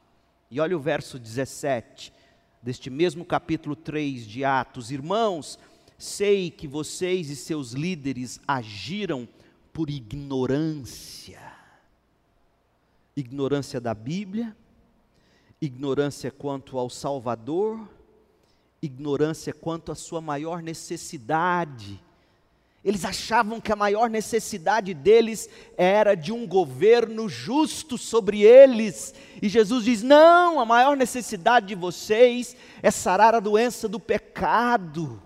[0.49, 2.13] E olha o verso 17
[2.61, 5.59] deste mesmo capítulo 3 de Atos: Irmãos,
[5.97, 9.27] sei que vocês e seus líderes agiram
[9.73, 11.39] por ignorância.
[13.15, 14.55] Ignorância da Bíblia,
[15.61, 17.87] ignorância quanto ao Salvador,
[18.81, 22.01] ignorância quanto à sua maior necessidade.
[22.83, 29.13] Eles achavam que a maior necessidade deles era de um governo justo sobre eles.
[29.39, 35.21] E Jesus diz: não, a maior necessidade de vocês é sarar a doença do pecado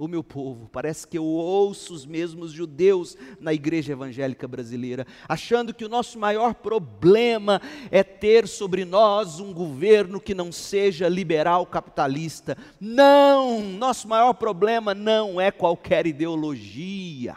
[0.00, 0.66] o meu povo.
[0.72, 6.18] Parece que eu ouço os mesmos judeus na igreja evangélica brasileira, achando que o nosso
[6.18, 7.60] maior problema
[7.90, 12.56] é ter sobre nós um governo que não seja liberal capitalista.
[12.80, 17.36] Não, nosso maior problema não é qualquer ideologia.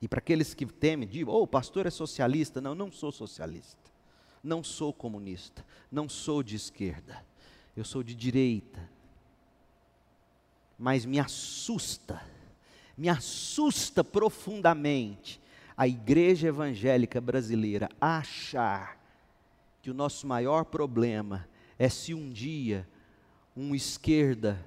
[0.00, 2.58] E para aqueles que temem, digam, oh, o pastor é socialista.
[2.58, 3.84] Não, não sou socialista.
[4.42, 5.64] Não sou comunista.
[5.92, 7.22] Não sou de esquerda.
[7.76, 8.93] Eu sou de direita
[10.78, 12.20] mas me assusta,
[12.96, 15.40] me assusta profundamente
[15.76, 18.98] a igreja evangélica brasileira achar
[19.82, 21.48] que o nosso maior problema
[21.78, 22.88] é se um dia
[23.56, 24.64] um esquerda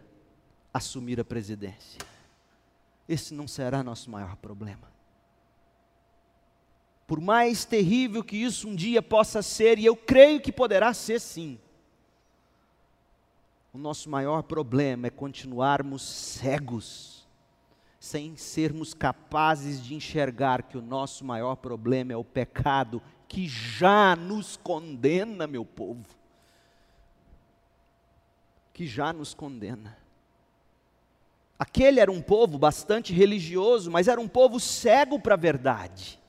[0.73, 1.99] assumir a presidência.
[3.07, 4.91] Esse não será nosso maior problema.
[7.05, 11.21] Por mais terrível que isso um dia possa ser, e eu creio que poderá ser
[11.21, 11.57] sim,
[13.73, 17.27] o nosso maior problema é continuarmos cegos,
[17.99, 24.15] sem sermos capazes de enxergar que o nosso maior problema é o pecado que já
[24.15, 26.05] nos condena, meu povo.
[28.73, 29.97] Que já nos condena.
[31.59, 36.19] Aquele era um povo bastante religioso, mas era um povo cego para a verdade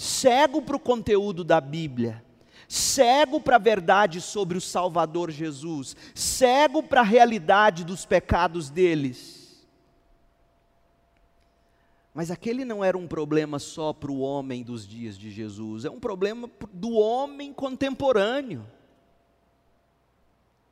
[0.00, 2.24] cego para o conteúdo da Bíblia,
[2.70, 9.66] cego para a verdade sobre o Salvador Jesus, cego para a realidade dos pecados deles.
[12.14, 15.90] Mas aquele não era um problema só para o homem dos dias de Jesus, é
[15.90, 18.64] um problema do homem contemporâneo.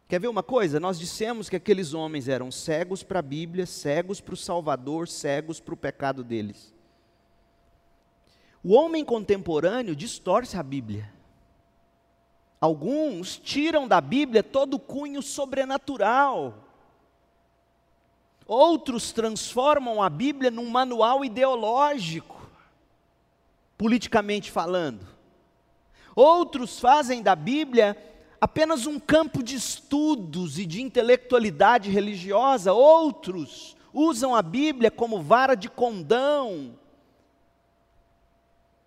[0.07, 0.79] Quer ver uma coisa?
[0.79, 5.59] Nós dissemos que aqueles homens eram cegos para a Bíblia, cegos para o Salvador, cegos
[5.59, 6.73] para o pecado deles.
[8.63, 11.18] O homem contemporâneo distorce a Bíblia.
[12.61, 16.55] Alguns tiram da Bíblia todo o cunho sobrenatural.
[18.47, 22.51] Outros transformam a Bíblia num manual ideológico,
[23.77, 25.07] politicamente falando.
[26.17, 27.97] Outros fazem da Bíblia
[28.41, 32.73] apenas um campo de estudos e de intelectualidade religiosa.
[32.73, 36.75] Outros usam a Bíblia como vara de condão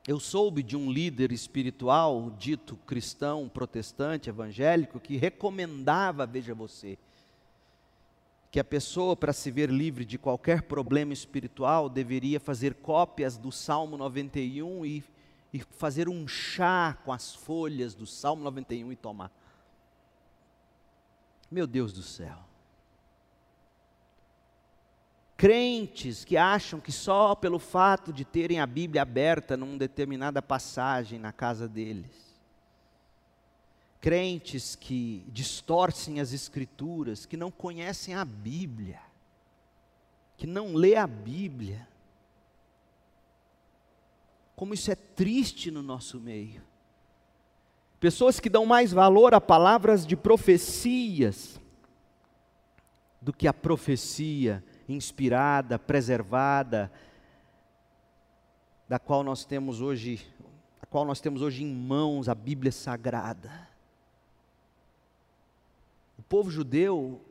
[0.08, 6.98] eu soube de um líder espiritual, dito cristão, protestante, evangélico, que recomendava, veja você,
[8.50, 13.52] que a pessoa, para se ver livre de qualquer problema espiritual, deveria fazer cópias do
[13.52, 15.04] Salmo 91 e,
[15.54, 19.32] e fazer um chá com as folhas do Salmo 91 e tomar.
[21.50, 22.51] Meu Deus do céu
[25.42, 31.18] crentes que acham que só pelo fato de terem a Bíblia aberta numa determinada passagem
[31.18, 32.40] na casa deles,
[34.00, 39.02] crentes que distorcem as Escrituras, que não conhecem a Bíblia,
[40.38, 41.88] que não lê a Bíblia,
[44.56, 46.62] como isso é triste no nosso meio.
[48.00, 51.60] Pessoas que dão mais valor a palavras de profecias
[53.20, 54.64] do que a profecia
[54.96, 56.92] inspirada, preservada,
[58.88, 60.26] da qual nós temos hoje,
[60.82, 63.70] a qual nós temos hoje em mãos a Bíblia Sagrada.
[66.18, 67.22] O povo judeu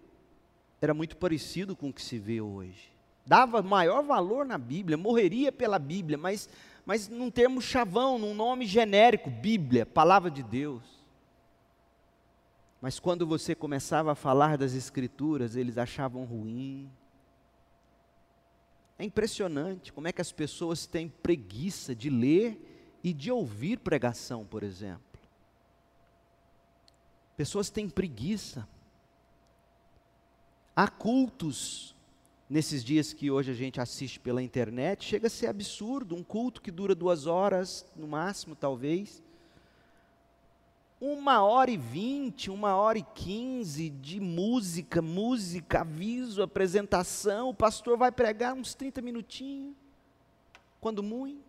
[0.80, 2.90] era muito parecido com o que se vê hoje.
[3.26, 6.48] Dava maior valor na Bíblia, morreria pela Bíblia, mas,
[6.84, 10.82] mas num termo chavão, num nome genérico, Bíblia, palavra de Deus.
[12.80, 16.90] Mas quando você começava a falar das Escrituras, eles achavam ruim,
[19.00, 24.44] é impressionante como é que as pessoas têm preguiça de ler e de ouvir pregação,
[24.44, 25.00] por exemplo.
[27.34, 28.68] Pessoas têm preguiça.
[30.76, 31.96] Há cultos
[32.46, 36.60] nesses dias que hoje a gente assiste pela internet, chega a ser absurdo, um culto
[36.60, 39.22] que dura duas horas, no máximo, talvez
[41.00, 47.48] uma hora e vinte, uma hora e quinze de música, música, aviso, apresentação.
[47.48, 49.74] O pastor vai pregar uns 30 minutinhos,
[50.78, 51.40] quando muito.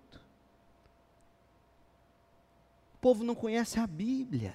[2.93, 4.53] O povo não conhece a Bíblia.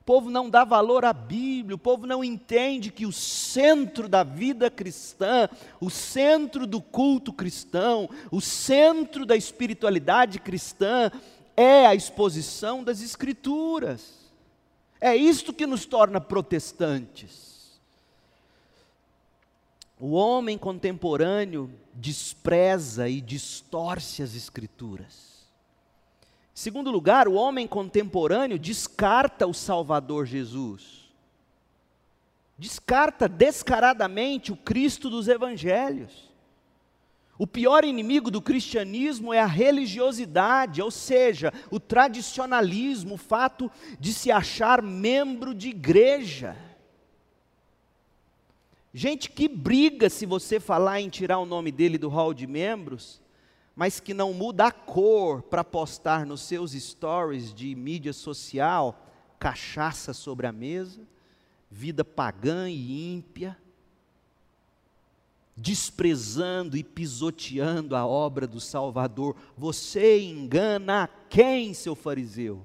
[0.00, 4.22] O povo não dá valor à Bíblia, o povo não entende que o centro da
[4.22, 5.48] vida cristã,
[5.80, 11.10] o centro do culto cristão, o centro da espiritualidade cristã
[11.60, 14.30] é a exposição das Escrituras.
[15.00, 17.80] É isto que nos torna protestantes.
[19.98, 25.48] O homem contemporâneo despreza e distorce as Escrituras.
[26.54, 31.10] Em segundo lugar, o homem contemporâneo descarta o Salvador Jesus.
[32.56, 36.27] Descarta descaradamente o Cristo dos Evangelhos.
[37.38, 43.70] O pior inimigo do cristianismo é a religiosidade, ou seja, o tradicionalismo, o fato
[44.00, 46.56] de se achar membro de igreja.
[48.92, 53.22] Gente que briga se você falar em tirar o nome dele do hall de membros,
[53.76, 59.04] mas que não muda a cor para postar nos seus stories de mídia social
[59.38, 61.00] cachaça sobre a mesa,
[61.70, 63.56] vida pagã e ímpia
[65.60, 69.36] desprezando e pisoteando a obra do Salvador.
[69.56, 72.64] Você engana quem, seu fariseu?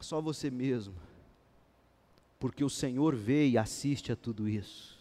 [0.00, 0.94] Só você mesmo.
[2.38, 4.96] Porque o Senhor vê e assiste a tudo isso.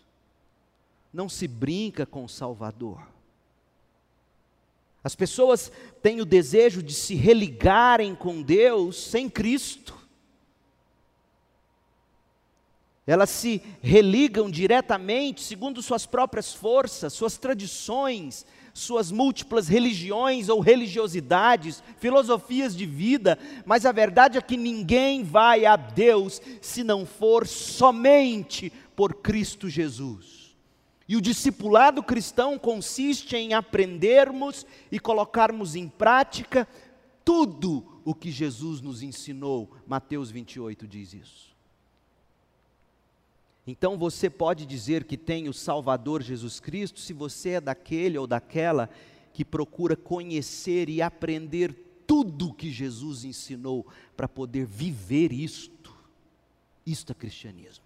[1.13, 3.07] Não se brinca com o Salvador.
[5.01, 5.71] As pessoas
[6.01, 9.94] têm o desejo de se religarem com Deus sem Cristo.
[13.07, 21.83] Elas se religam diretamente segundo suas próprias forças, suas tradições, suas múltiplas religiões ou religiosidades,
[21.97, 27.47] filosofias de vida, mas a verdade é que ninguém vai a Deus se não for
[27.47, 30.57] somente por Cristo Jesus.
[31.07, 36.67] E o discipulado cristão consiste em aprendermos e colocarmos em prática
[37.23, 39.71] tudo o que Jesus nos ensinou.
[39.87, 41.54] Mateus 28 diz isso.
[43.67, 48.27] Então você pode dizer que tem o Salvador Jesus Cristo se você é daquele ou
[48.27, 48.89] daquela
[49.33, 51.73] que procura conhecer e aprender
[52.05, 53.85] tudo que Jesus ensinou
[54.15, 55.93] para poder viver isto.
[56.85, 57.83] Isto é cristianismo.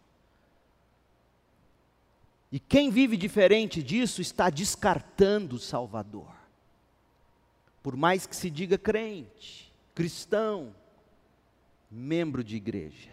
[2.51, 6.31] E quem vive diferente disso está descartando o Salvador.
[7.81, 10.75] Por mais que se diga crente, cristão,
[11.89, 13.11] membro de igreja.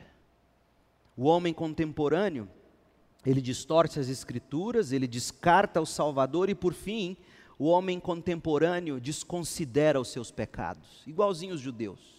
[1.17, 2.49] O homem contemporâneo,
[3.27, 7.16] ele distorce as escrituras, ele descarta o Salvador e por fim,
[7.59, 12.16] o homem contemporâneo desconsidera os seus pecados, igualzinho os judeus.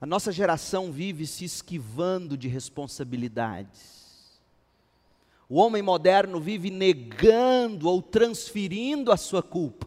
[0.00, 3.96] A nossa geração vive se esquivando de responsabilidades
[5.48, 9.86] o homem moderno vive negando ou transferindo a sua culpa.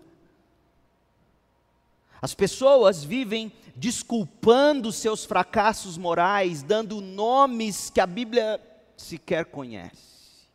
[2.22, 8.60] As pessoas vivem desculpando seus fracassos morais, dando nomes que a Bíblia
[9.02, 10.47] sequer conhece.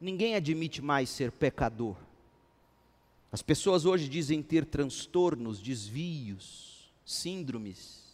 [0.00, 1.96] Ninguém admite mais ser pecador.
[3.32, 8.06] As pessoas hoje dizem ter transtornos, desvios, síndromes.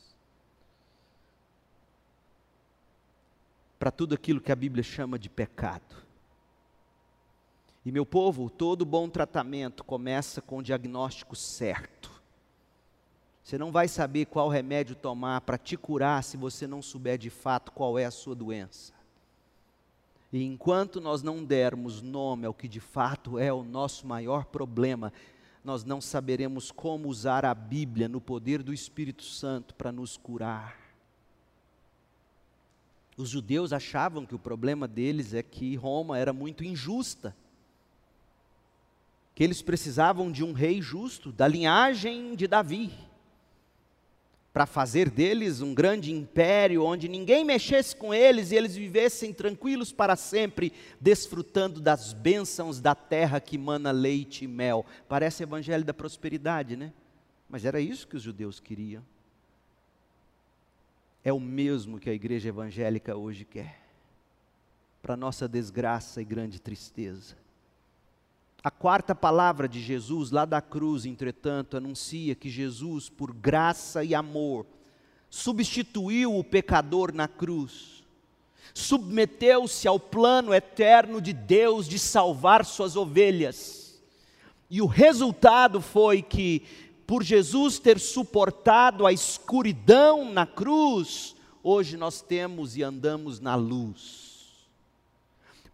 [3.83, 5.97] para tudo aquilo que a Bíblia chama de pecado.
[7.85, 12.09] E meu povo, todo bom tratamento começa com o diagnóstico certo.
[13.43, 17.29] Você não vai saber qual remédio tomar para te curar se você não souber de
[17.29, 18.93] fato qual é a sua doença.
[20.33, 25.13] E enquanto nós não dermos nome ao que de fato é o nosso maior problema,
[25.63, 30.77] nós não saberemos como usar a Bíblia no poder do Espírito Santo para nos curar.
[33.17, 37.37] Os judeus achavam que o problema deles é que Roma era muito injusta.
[39.35, 42.91] Que eles precisavam de um rei justo, da linhagem de Davi,
[44.53, 49.93] para fazer deles um grande império onde ninguém mexesse com eles e eles vivessem tranquilos
[49.93, 54.85] para sempre, desfrutando das bênçãos da terra que mana leite e mel.
[55.09, 56.93] Parece evangelho da prosperidade, né?
[57.49, 59.03] Mas era isso que os judeus queriam
[61.25, 63.81] é o mesmo que a igreja evangélica hoje quer,
[65.01, 67.37] para nossa desgraça e grande tristeza.
[68.65, 74.15] A quarta palavra de Jesus, lá da cruz, entretanto, anuncia que Jesus, por graça e
[74.15, 74.67] amor,
[75.29, 78.05] substituiu o pecador na cruz,
[78.73, 84.01] submeteu-se ao plano eterno de Deus de salvar suas ovelhas.
[84.71, 86.63] E o resultado foi que
[87.05, 91.35] por Jesus ter suportado a escuridão na cruz,
[91.65, 94.32] hoje nós temos e andamos na luz.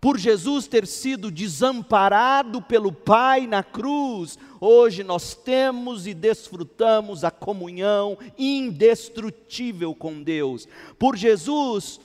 [0.00, 7.32] Por Jesus ter sido desamparado pelo Pai na cruz, hoje nós temos e desfrutamos a
[7.32, 10.68] comunhão indestrutível com Deus.
[10.98, 12.00] Por Jesus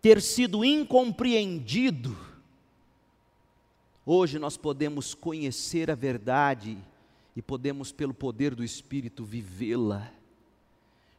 [0.00, 2.16] ter sido incompreendido,
[4.06, 6.78] hoje nós podemos conhecer a verdade
[7.36, 10.10] e podemos, pelo poder do Espírito, vivê-la.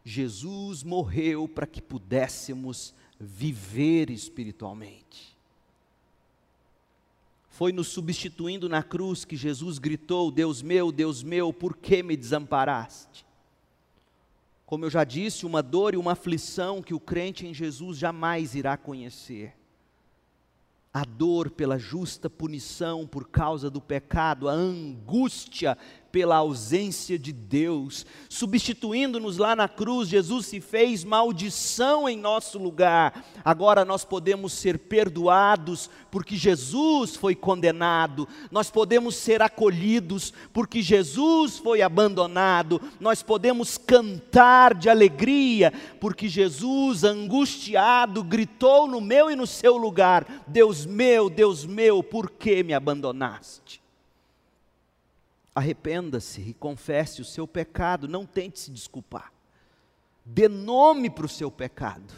[0.03, 5.34] Jesus morreu para que pudéssemos viver espiritualmente.
[7.55, 12.17] Foi nos substituindo na cruz que Jesus gritou: Deus meu, Deus meu, por que me
[12.17, 13.25] desamparaste?
[14.65, 18.55] Como eu já disse, uma dor e uma aflição que o crente em Jesus jamais
[18.55, 19.53] irá conhecer
[20.93, 25.77] a dor pela justa punição por causa do pecado, a angústia
[26.15, 28.05] pela ausência de Deus.
[28.29, 33.25] Substituindo-nos lá na cruz, Jesus se fez maldição em nosso lugar.
[33.43, 38.29] Agora nós podemos ser perdoados porque Jesus foi condenado.
[38.49, 42.81] Nós podemos ser acolhidos porque Jesus foi abandonado.
[42.97, 50.45] Nós podemos cantar de alegria porque Jesus, angustiado, gritou no meu e no seu lugar:
[50.47, 53.83] Deus meu, Deus meu, por que me abandonaste?
[55.55, 59.31] Arrependa-se e confesse o seu pecado, não tente se desculpar.
[60.25, 62.13] Dê nome para o seu pecado.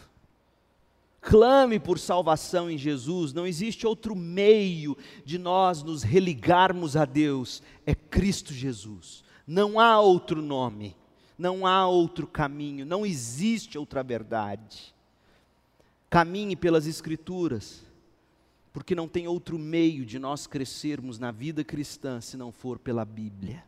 [1.22, 7.62] clame por salvação em Jesus, não existe outro meio de nós nos religarmos a Deus,
[7.86, 9.26] é Cristo Jesus.
[9.46, 10.96] Não há outro nome,
[11.38, 14.96] não há outro caminho, não existe outra verdade.
[16.10, 17.84] Caminhe pelas Escrituras,
[18.78, 23.04] porque não tem outro meio de nós crescermos na vida cristã se não for pela
[23.04, 23.64] Bíblia.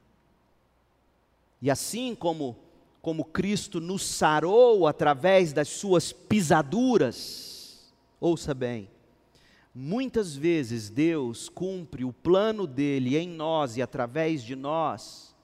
[1.60, 2.56] E assim como
[3.02, 7.92] como Cristo nos sarou através das suas pisaduras,
[8.22, 8.88] ouça bem,
[9.74, 15.36] muitas vezes Deus cumpre o plano dele em nós e através de nós,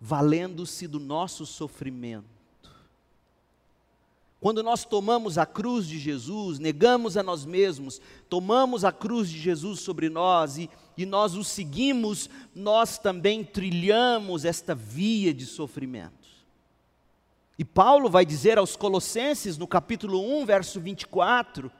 [0.00, 2.37] valendo-se do nosso sofrimento.
[4.40, 9.38] Quando nós tomamos a cruz de Jesus, negamos a nós mesmos, tomamos a cruz de
[9.38, 16.28] Jesus sobre nós e, e nós o seguimos, nós também trilhamos esta via de sofrimentos.
[17.58, 21.72] E Paulo vai dizer aos Colossenses, no capítulo 1, verso 24,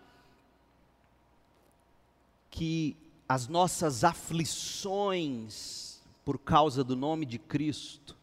[2.51, 2.97] que
[3.29, 8.18] as nossas aflições por causa do nome de Cristo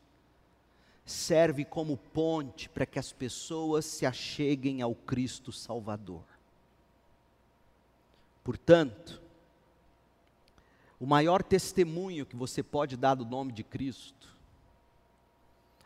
[1.05, 6.23] serve como ponte para que as pessoas se acheguem ao Cristo Salvador.
[8.43, 9.21] Portanto,
[10.99, 14.35] o maior testemunho que você pode dar do nome de Cristo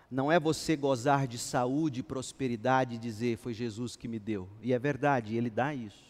[0.09, 4.49] não é você gozar de saúde e prosperidade e dizer foi Jesus que me deu.
[4.61, 6.09] E é verdade, ele dá isso.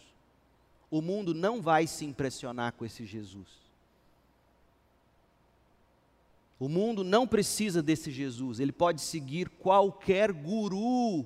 [0.89, 3.68] O mundo não vai se impressionar com esse Jesus.
[6.59, 11.25] O mundo não precisa desse Jesus, ele pode seguir qualquer guru,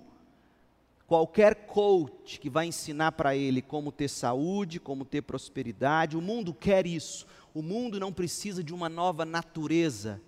[1.08, 6.16] qualquer coach que vai ensinar para ele como ter saúde, como ter prosperidade.
[6.16, 7.26] O mundo quer isso.
[7.52, 10.22] O mundo não precisa de uma nova natureza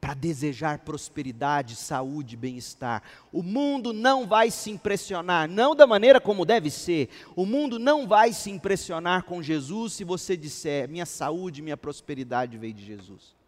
[0.00, 3.04] para desejar prosperidade, saúde, bem-estar.
[3.32, 7.08] O mundo não vai se impressionar, não da maneira como deve ser.
[7.36, 12.58] O mundo não vai se impressionar com Jesus se você disser: minha saúde, minha prosperidade
[12.58, 13.41] veio de Jesus.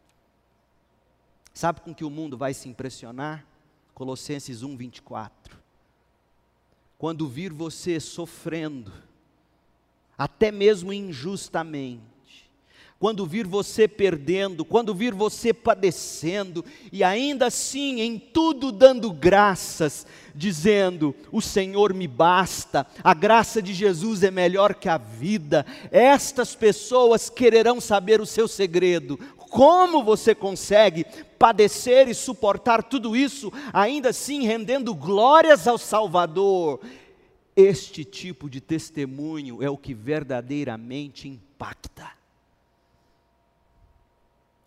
[1.55, 3.47] Sabe com que o mundo vai se impressionar?
[3.95, 5.57] Colossenses 1, 24.
[6.99, 8.93] Quando vir você sofrendo,
[10.19, 12.03] até mesmo injustamente,
[12.99, 20.07] quando vir você perdendo, quando vir você padecendo, e ainda assim em tudo dando graças,
[20.35, 25.67] dizendo: O Senhor me basta, a graça de Jesus é melhor que a vida.
[25.93, 29.21] Estas pessoas quererão saber o seu segredo.
[29.55, 31.05] Como você consegue
[31.39, 36.81] padecer e suportar tudo isso, ainda assim rendendo glórias ao Salvador?
[37.55, 42.11] Este tipo de testemunho é o que verdadeiramente impacta.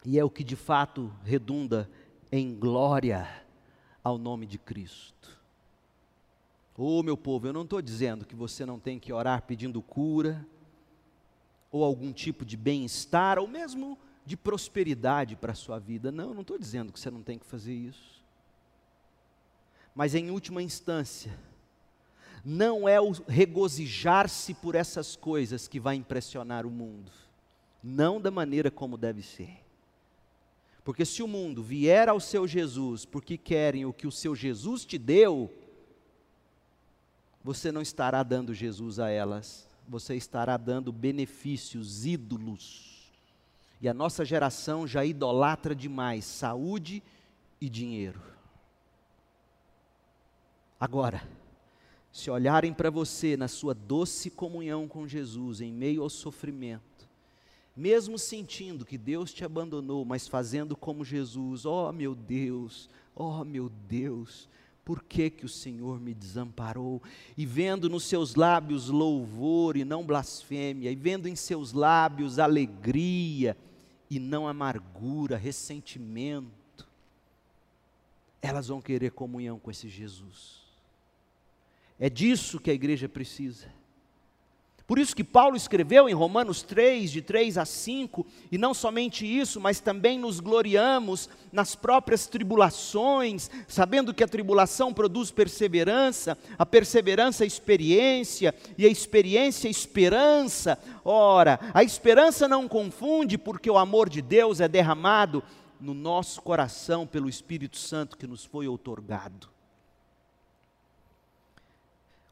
[0.05, 1.89] E é o que de fato redunda
[2.31, 3.27] em glória
[4.01, 5.37] ao nome de Cristo.
[6.77, 10.47] Oh, meu povo, eu não estou dizendo que você não tem que orar pedindo cura,
[11.69, 13.97] ou algum tipo de bem-estar, ou mesmo
[14.27, 16.11] de prosperidade para a sua vida.
[16.11, 18.21] Não, não estou dizendo que você não tem que fazer isso.
[19.95, 21.33] Mas em última instância,
[22.43, 27.11] não é o regozijar-se por essas coisas que vai impressionar o mundo,
[27.81, 29.65] não da maneira como deve ser.
[30.83, 34.85] Porque se o mundo vier ao seu Jesus porque querem o que o seu Jesus
[34.85, 35.51] te deu,
[37.43, 42.86] você não estará dando Jesus a elas, você estará dando benefícios, ídolos.
[43.79, 47.03] E a nossa geração já idolatra demais saúde
[47.61, 48.21] e dinheiro.
[50.79, 51.27] Agora,
[52.11, 57.07] se olharem para você na sua doce comunhão com Jesus, em meio ao sofrimento,
[57.75, 63.41] mesmo sentindo que Deus te abandonou, mas fazendo como Jesus, ó oh, meu Deus, ó
[63.41, 64.49] oh, meu Deus,
[64.87, 67.03] por que que o Senhor me desamparou?
[67.35, 73.57] E vendo nos seus lábios louvor e não blasfêmia, e vendo em seus lábios alegria
[74.09, 76.87] e não amargura, ressentimento,
[78.41, 80.61] elas vão querer comunhão com esse Jesus.
[81.99, 83.67] É disso que a igreja precisa.
[84.87, 89.25] Por isso que Paulo escreveu em Romanos 3, de 3 a 5, e não somente
[89.25, 96.65] isso, mas também nos gloriamos nas próprias tribulações, sabendo que a tribulação produz perseverança, a
[96.65, 100.79] perseverança experiência, e a experiência esperança.
[101.03, 105.43] Ora, a esperança não confunde, porque o amor de Deus é derramado
[105.81, 109.49] no nosso coração pelo Espírito Santo que nos foi outorgado.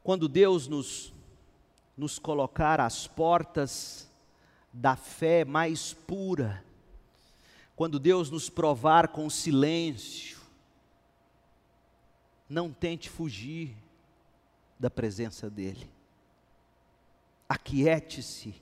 [0.02, 1.15] Quando Deus nos
[1.98, 4.10] nos colocar às portas
[4.72, 6.64] da fé mais pura,
[7.76, 10.40] quando Deus nos provar com silêncio,
[12.50, 13.76] não tente fugir
[14.80, 15.90] da presença dEle.
[17.48, 18.56] aquiete-se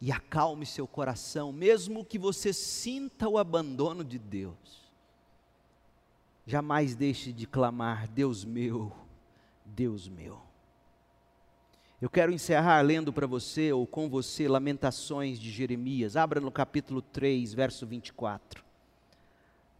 [0.00, 4.88] e acalme seu coração, mesmo que você sinta o abandono de Deus.
[6.46, 8.92] Jamais deixe de clamar: Deus meu,
[9.64, 10.47] Deus meu.
[12.00, 16.16] Eu quero encerrar lendo para você ou com você Lamentações de Jeremias.
[16.16, 18.62] Abra no capítulo 3, verso 24.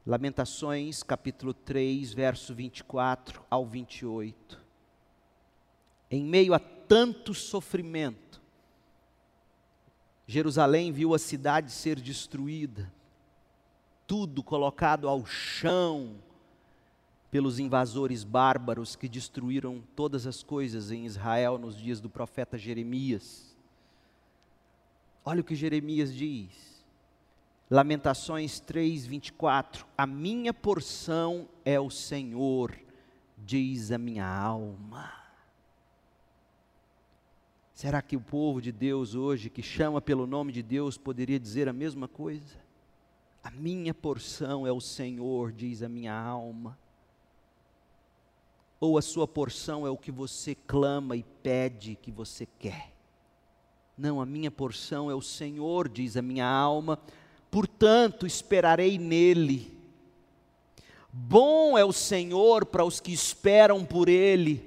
[0.05, 4.61] Lamentações, capítulo 3, verso 24 ao 28.
[6.11, 8.43] Em meio a tanto sofrimento,
[10.27, 12.93] Jerusalém viu a cidade ser destruída,
[14.09, 16.17] tudo colocado ao chão
[17.31, 23.57] pelos invasores bárbaros que destruíram todas as coisas em Israel nos dias do profeta Jeremias.
[25.25, 26.79] Olha o que Jeremias diz.
[27.71, 29.87] Lamentações 3, 24.
[29.97, 32.75] A minha porção é o Senhor,
[33.37, 35.13] diz a minha alma.
[37.75, 41.69] Será que o povo de Deus hoje, que chama pelo nome de Deus, poderia dizer
[41.69, 42.59] a mesma coisa?
[43.45, 46.77] A minha porção é o Senhor, diz a minha alma.
[48.81, 52.93] Ou a sua porção é o que você clama e pede que você quer?
[53.97, 57.01] Não, a minha porção é o Senhor, diz a minha alma,
[57.51, 59.77] portanto esperarei nele.
[61.13, 64.63] Bom é o Senhor para os que esperam por ele,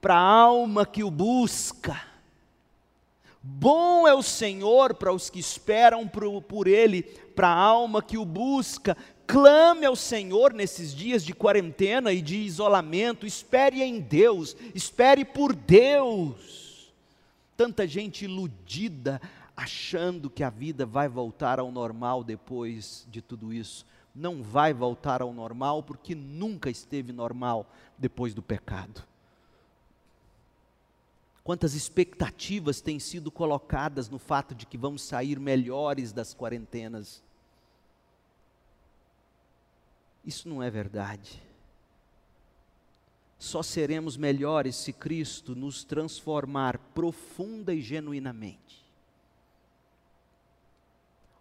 [0.00, 2.14] para a alma que o busca.
[3.46, 8.24] Bom é o Senhor para os que esperam por, Ele, para a alma que o
[8.24, 8.96] busca.
[9.26, 13.26] Clame ao Senhor nesses dias de quarentena e de isolamento.
[13.26, 16.92] Espere em Deus, espere por Deus.
[17.56, 19.20] Tanta gente iludida,
[19.56, 23.86] achando que a vida vai voltar ao normal depois de tudo isso.
[24.14, 27.66] Não vai voltar ao normal porque nunca esteve normal
[27.98, 29.02] depois do pecado.
[31.42, 37.23] Quantas expectativas têm sido colocadas no fato de que vamos sair melhores das quarentenas?
[40.24, 41.42] Isso não é verdade.
[43.38, 48.84] Só seremos melhores se Cristo nos transformar profunda e genuinamente.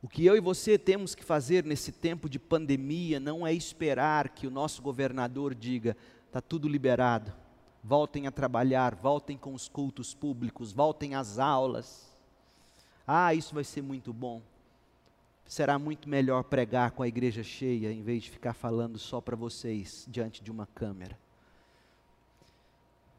[0.02, 4.30] O que eu e você temos que fazer nesse tempo de pandemia não é esperar
[4.30, 5.96] que o nosso governador diga:
[6.28, 7.34] está tudo liberado
[7.84, 12.10] voltem a trabalhar, voltem com os cultos públicos, voltem às aulas.
[13.06, 14.42] Ah, isso vai ser muito bom.
[15.46, 19.36] Será muito melhor pregar com a igreja cheia em vez de ficar falando só para
[19.36, 21.18] vocês diante de uma câmera.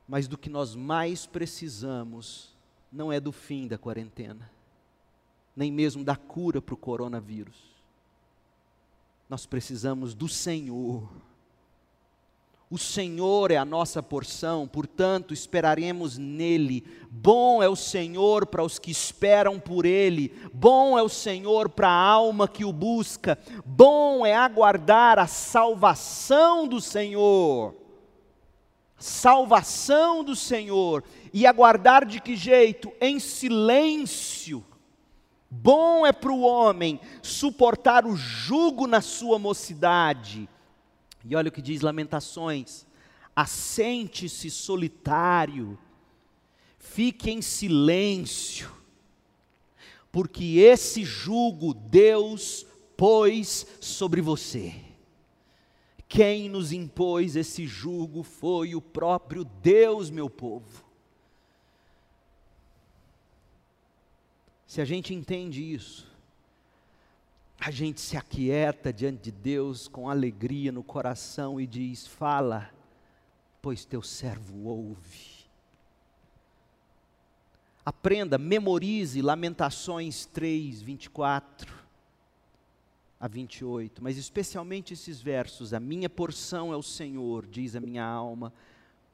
[0.09, 2.55] Mas do que nós mais precisamos
[2.91, 4.51] não é do fim da quarentena,
[5.57, 7.75] nem mesmo da cura para o coronavírus.
[9.29, 11.09] Nós precisamos do Senhor
[12.75, 16.85] o Senhor é a nossa porção, portanto esperaremos nele.
[17.09, 21.89] Bom é o Senhor para os que esperam por ele, bom é o Senhor para
[21.89, 27.77] a alma que o busca, bom é aguardar a salvação do Senhor.
[28.99, 31.05] Salvação do Senhor.
[31.33, 32.93] E aguardar de que jeito?
[33.01, 34.64] Em silêncio.
[35.49, 40.49] Bom é para o homem suportar o jugo na sua mocidade
[41.25, 42.87] e olha o que diz Lamentações:
[43.35, 45.79] assente-se solitário,
[46.79, 48.70] fique em silêncio,
[50.12, 52.66] porque esse jugo Deus
[52.97, 54.75] pôs sobre você.
[56.07, 60.85] Quem nos impôs esse jugo foi o próprio Deus, meu povo.
[64.64, 66.14] Se a gente entende isso,
[67.59, 72.71] a gente se aquieta diante de Deus com alegria no coração e diz: Fala,
[73.63, 75.35] pois teu servo ouve.
[77.85, 81.85] Aprenda, memorize Lamentações 3, 24
[83.21, 88.05] a 28, mas especialmente esses versos: A minha porção é o Senhor, diz a minha
[88.05, 88.53] alma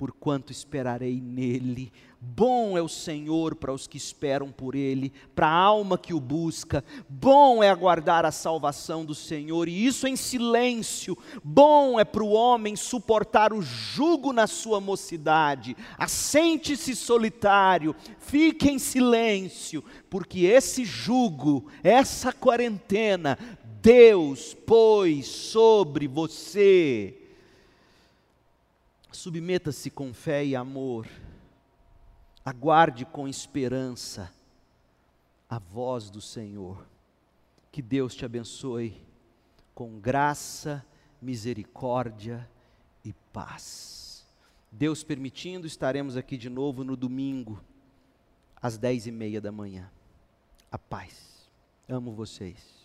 [0.01, 1.92] porquanto esperarei nele.
[2.18, 6.18] Bom é o Senhor para os que esperam por ele, para a alma que o
[6.18, 6.82] busca.
[7.07, 11.18] Bom é aguardar a salvação do Senhor, e isso em silêncio.
[11.44, 15.76] Bom é para o homem suportar o jugo na sua mocidade.
[15.98, 23.38] Assente-se solitário, fique em silêncio, porque esse jugo, essa quarentena,
[23.82, 27.19] Deus pôs sobre você
[29.12, 31.06] Submeta-se com fé e amor.
[32.44, 34.32] Aguarde com esperança
[35.48, 36.86] a voz do Senhor.
[37.72, 39.00] Que Deus te abençoe
[39.74, 40.84] com graça,
[41.20, 42.48] misericórdia
[43.04, 44.26] e paz.
[44.70, 47.62] Deus permitindo, estaremos aqui de novo no domingo,
[48.61, 49.90] às dez e meia da manhã.
[50.70, 51.48] A paz.
[51.88, 52.79] Amo vocês.